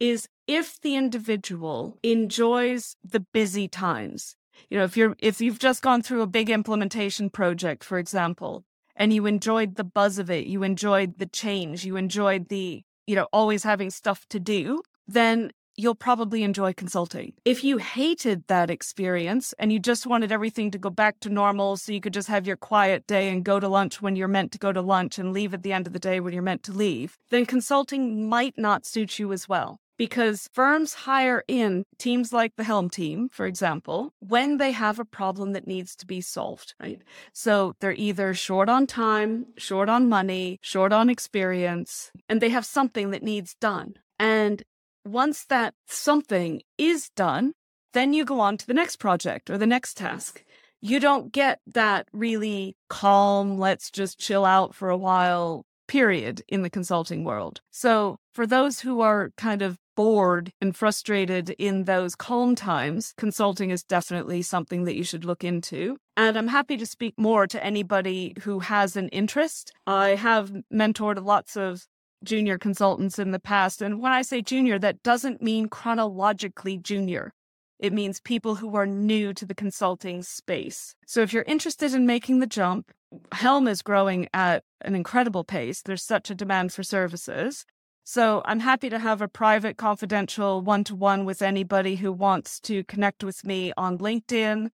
is 0.00 0.28
if 0.46 0.80
the 0.80 0.96
individual 0.96 1.98
enjoys 2.02 2.96
the 3.04 3.20
busy 3.20 3.68
times. 3.68 4.36
You 4.68 4.78
know, 4.78 4.84
if 4.84 4.96
you're 4.96 5.16
if 5.18 5.40
you've 5.40 5.58
just 5.58 5.82
gone 5.82 6.02
through 6.02 6.22
a 6.22 6.26
big 6.26 6.50
implementation 6.50 7.30
project, 7.30 7.84
for 7.84 7.98
example, 7.98 8.64
and 8.96 9.12
you 9.12 9.26
enjoyed 9.26 9.76
the 9.76 9.84
buzz 9.84 10.18
of 10.18 10.30
it, 10.30 10.46
you 10.46 10.62
enjoyed 10.62 11.18
the 11.18 11.26
change, 11.26 11.84
you 11.84 11.96
enjoyed 11.96 12.48
the, 12.48 12.82
you 13.06 13.14
know, 13.14 13.28
always 13.32 13.62
having 13.62 13.90
stuff 13.90 14.26
to 14.28 14.38
do, 14.38 14.82
then 15.06 15.52
you'll 15.76 15.94
probably 15.94 16.42
enjoy 16.42 16.72
consulting. 16.72 17.32
If 17.44 17.64
you 17.64 17.78
hated 17.78 18.46
that 18.48 18.70
experience 18.70 19.54
and 19.58 19.72
you 19.72 19.78
just 19.78 20.06
wanted 20.06 20.32
everything 20.32 20.70
to 20.72 20.78
go 20.78 20.90
back 20.90 21.20
to 21.20 21.30
normal 21.30 21.76
so 21.76 21.92
you 21.92 22.00
could 22.00 22.14
just 22.14 22.28
have 22.28 22.46
your 22.46 22.56
quiet 22.56 23.06
day 23.06 23.28
and 23.28 23.44
go 23.44 23.58
to 23.58 23.68
lunch 23.68 24.02
when 24.02 24.16
you're 24.16 24.28
meant 24.28 24.52
to 24.52 24.58
go 24.58 24.72
to 24.72 24.82
lunch 24.82 25.18
and 25.18 25.32
leave 25.32 25.54
at 25.54 25.62
the 25.62 25.72
end 25.72 25.86
of 25.86 25.92
the 25.92 25.98
day 25.98 26.20
when 26.20 26.32
you're 26.32 26.42
meant 26.42 26.62
to 26.64 26.72
leave, 26.72 27.18
then 27.30 27.46
consulting 27.46 28.28
might 28.28 28.54
not 28.56 28.86
suit 28.86 29.18
you 29.18 29.32
as 29.32 29.48
well. 29.48 29.78
Because 29.98 30.48
firms 30.52 30.94
hire 30.94 31.44
in 31.46 31.84
teams 31.98 32.32
like 32.32 32.56
the 32.56 32.64
Helm 32.64 32.90
team, 32.90 33.28
for 33.30 33.46
example, 33.46 34.12
when 34.18 34.56
they 34.56 34.72
have 34.72 34.98
a 34.98 35.04
problem 35.04 35.52
that 35.52 35.66
needs 35.66 35.94
to 35.96 36.06
be 36.06 36.20
solved, 36.20 36.74
right? 36.80 37.00
So 37.32 37.74
they're 37.78 37.92
either 37.92 38.34
short 38.34 38.68
on 38.68 38.86
time, 38.86 39.46
short 39.58 39.88
on 39.88 40.08
money, 40.08 40.58
short 40.60 40.92
on 40.92 41.08
experience, 41.08 42.10
and 42.28 42.40
they 42.40 42.48
have 42.48 42.66
something 42.66 43.10
that 43.10 43.22
needs 43.22 43.54
done. 43.60 43.94
And 44.18 44.62
once 45.04 45.44
that 45.46 45.74
something 45.86 46.62
is 46.78 47.10
done, 47.16 47.52
then 47.92 48.12
you 48.12 48.24
go 48.24 48.40
on 48.40 48.56
to 48.56 48.66
the 48.66 48.74
next 48.74 48.96
project 48.96 49.50
or 49.50 49.58
the 49.58 49.66
next 49.66 49.96
task. 49.96 50.44
You 50.80 50.98
don't 50.98 51.32
get 51.32 51.60
that 51.68 52.08
really 52.12 52.76
calm, 52.88 53.58
let's 53.58 53.90
just 53.90 54.18
chill 54.18 54.44
out 54.44 54.74
for 54.74 54.88
a 54.88 54.96
while 54.96 55.64
period, 55.92 56.42
in 56.48 56.62
the 56.62 56.70
consulting 56.70 57.22
world. 57.22 57.60
So, 57.70 58.16
for 58.32 58.46
those 58.46 58.80
who 58.80 59.00
are 59.00 59.30
kind 59.36 59.60
of 59.60 59.76
bored 59.94 60.50
and 60.60 60.74
frustrated 60.74 61.50
in 61.50 61.84
those 61.84 62.14
calm 62.14 62.54
times, 62.54 63.12
consulting 63.18 63.70
is 63.70 63.82
definitely 63.82 64.40
something 64.40 64.84
that 64.84 64.96
you 64.96 65.04
should 65.04 65.24
look 65.24 65.44
into. 65.44 65.98
And 66.16 66.38
I'm 66.38 66.48
happy 66.48 66.78
to 66.78 66.86
speak 66.86 67.14
more 67.18 67.46
to 67.46 67.62
anybody 67.62 68.32
who 68.40 68.60
has 68.60 68.96
an 68.96 69.08
interest. 69.08 69.72
I 69.86 70.10
have 70.10 70.52
mentored 70.72 71.22
lots 71.22 71.56
of 71.56 71.84
junior 72.24 72.58
consultants 72.58 73.18
in 73.18 73.30
the 73.30 73.38
past. 73.38 73.82
And 73.82 74.00
when 74.00 74.12
I 74.12 74.22
say 74.22 74.42
junior, 74.42 74.78
that 74.78 75.02
doesn't 75.02 75.42
mean 75.42 75.68
chronologically 75.68 76.78
junior. 76.78 77.32
It 77.78 77.92
means 77.92 78.20
people 78.20 78.54
who 78.54 78.76
are 78.76 78.86
new 78.86 79.34
to 79.34 79.44
the 79.44 79.54
consulting 79.54 80.22
space. 80.22 80.94
So 81.06 81.20
if 81.20 81.32
you're 81.32 81.42
interested 81.42 81.94
in 81.94 82.06
making 82.06 82.38
the 82.38 82.46
jump, 82.46 82.92
Helm 83.32 83.66
is 83.66 83.82
growing 83.82 84.28
at 84.32 84.62
an 84.82 84.94
incredible 84.94 85.44
pace. 85.44 85.82
There's 85.82 86.04
such 86.04 86.30
a 86.30 86.34
demand 86.34 86.72
for 86.72 86.82
services. 86.82 87.64
So 88.04 88.42
I'm 88.44 88.60
happy 88.60 88.88
to 88.88 88.98
have 88.98 89.20
a 89.20 89.28
private, 89.28 89.76
confidential 89.76 90.62
one 90.62 90.84
to 90.84 90.94
one 90.94 91.24
with 91.24 91.42
anybody 91.42 91.96
who 91.96 92.12
wants 92.12 92.58
to 92.60 92.84
connect 92.84 93.22
with 93.22 93.44
me 93.44 93.72
on 93.76 93.98
LinkedIn 93.98 94.70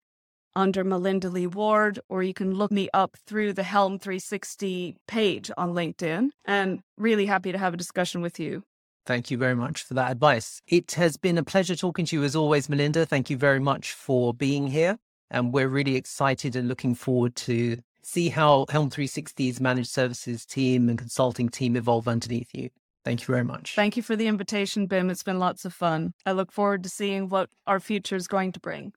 under 0.56 0.84
Melinda 0.84 1.28
Lee 1.28 1.46
Ward, 1.46 2.00
or 2.08 2.22
you 2.22 2.34
can 2.34 2.54
look 2.54 2.70
me 2.70 2.88
up 2.92 3.16
through 3.26 3.52
the 3.52 3.62
Helm 3.62 3.98
360 3.98 4.96
page 5.06 5.50
on 5.56 5.72
LinkedIn. 5.72 6.30
And 6.44 6.80
really 6.96 7.26
happy 7.26 7.52
to 7.52 7.58
have 7.58 7.74
a 7.74 7.76
discussion 7.76 8.22
with 8.22 8.40
you. 8.40 8.64
Thank 9.06 9.30
you 9.30 9.38
very 9.38 9.54
much 9.54 9.82
for 9.82 9.94
that 9.94 10.10
advice. 10.12 10.60
It 10.66 10.92
has 10.92 11.16
been 11.16 11.38
a 11.38 11.42
pleasure 11.42 11.74
talking 11.74 12.04
to 12.06 12.16
you 12.16 12.24
as 12.24 12.36
always, 12.36 12.68
Melinda. 12.68 13.06
Thank 13.06 13.30
you 13.30 13.36
very 13.36 13.60
much 13.60 13.92
for 13.92 14.34
being 14.34 14.66
here. 14.66 14.98
And 15.30 15.52
we're 15.52 15.68
really 15.68 15.96
excited 15.96 16.56
and 16.56 16.68
looking 16.68 16.94
forward 16.94 17.34
to 17.36 17.78
see 18.02 18.28
how 18.28 18.66
Helm 18.70 18.90
360's 18.90 19.60
managed 19.60 19.90
services 19.90 20.44
team 20.44 20.88
and 20.88 20.98
consulting 20.98 21.48
team 21.48 21.76
evolve 21.76 22.08
underneath 22.08 22.50
you. 22.52 22.70
Thank 23.04 23.22
you 23.22 23.26
very 23.26 23.44
much. 23.44 23.74
Thank 23.74 23.96
you 23.96 24.02
for 24.02 24.16
the 24.16 24.26
invitation, 24.26 24.86
Bim. 24.86 25.08
It's 25.08 25.22
been 25.22 25.38
lots 25.38 25.64
of 25.64 25.72
fun. 25.72 26.12
I 26.26 26.32
look 26.32 26.52
forward 26.52 26.82
to 26.82 26.88
seeing 26.88 27.28
what 27.28 27.48
our 27.66 27.80
future 27.80 28.16
is 28.16 28.28
going 28.28 28.52
to 28.52 28.60
bring. 28.60 28.92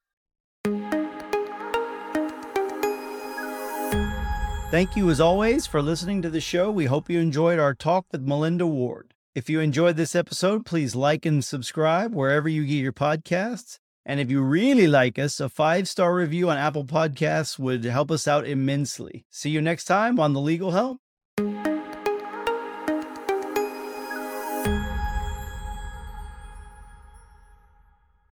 Thank 4.71 4.95
you, 4.95 5.09
as 5.09 5.19
always, 5.19 5.67
for 5.67 5.81
listening 5.81 6.21
to 6.21 6.29
the 6.29 6.39
show. 6.39 6.71
We 6.71 6.85
hope 6.85 7.09
you 7.09 7.19
enjoyed 7.19 7.59
our 7.59 7.73
talk 7.73 8.05
with 8.09 8.21
Melinda 8.21 8.65
Ward. 8.65 9.13
If 9.35 9.49
you 9.49 9.59
enjoyed 9.59 9.97
this 9.97 10.15
episode, 10.15 10.65
please 10.65 10.95
like 10.95 11.25
and 11.25 11.43
subscribe 11.43 12.15
wherever 12.15 12.47
you 12.47 12.65
get 12.65 12.75
your 12.75 12.93
podcasts. 12.93 13.79
And 14.05 14.21
if 14.21 14.31
you 14.31 14.41
really 14.41 14.87
like 14.87 15.19
us, 15.19 15.41
a 15.41 15.49
five 15.49 15.89
star 15.89 16.15
review 16.15 16.49
on 16.49 16.57
Apple 16.57 16.85
Podcasts 16.85 17.59
would 17.59 17.83
help 17.83 18.11
us 18.11 18.29
out 18.29 18.47
immensely. 18.47 19.25
See 19.29 19.49
you 19.49 19.59
next 19.59 19.83
time 19.85 20.21
on 20.21 20.31
The 20.31 20.39
Legal 20.39 20.71
Helm. 20.71 21.70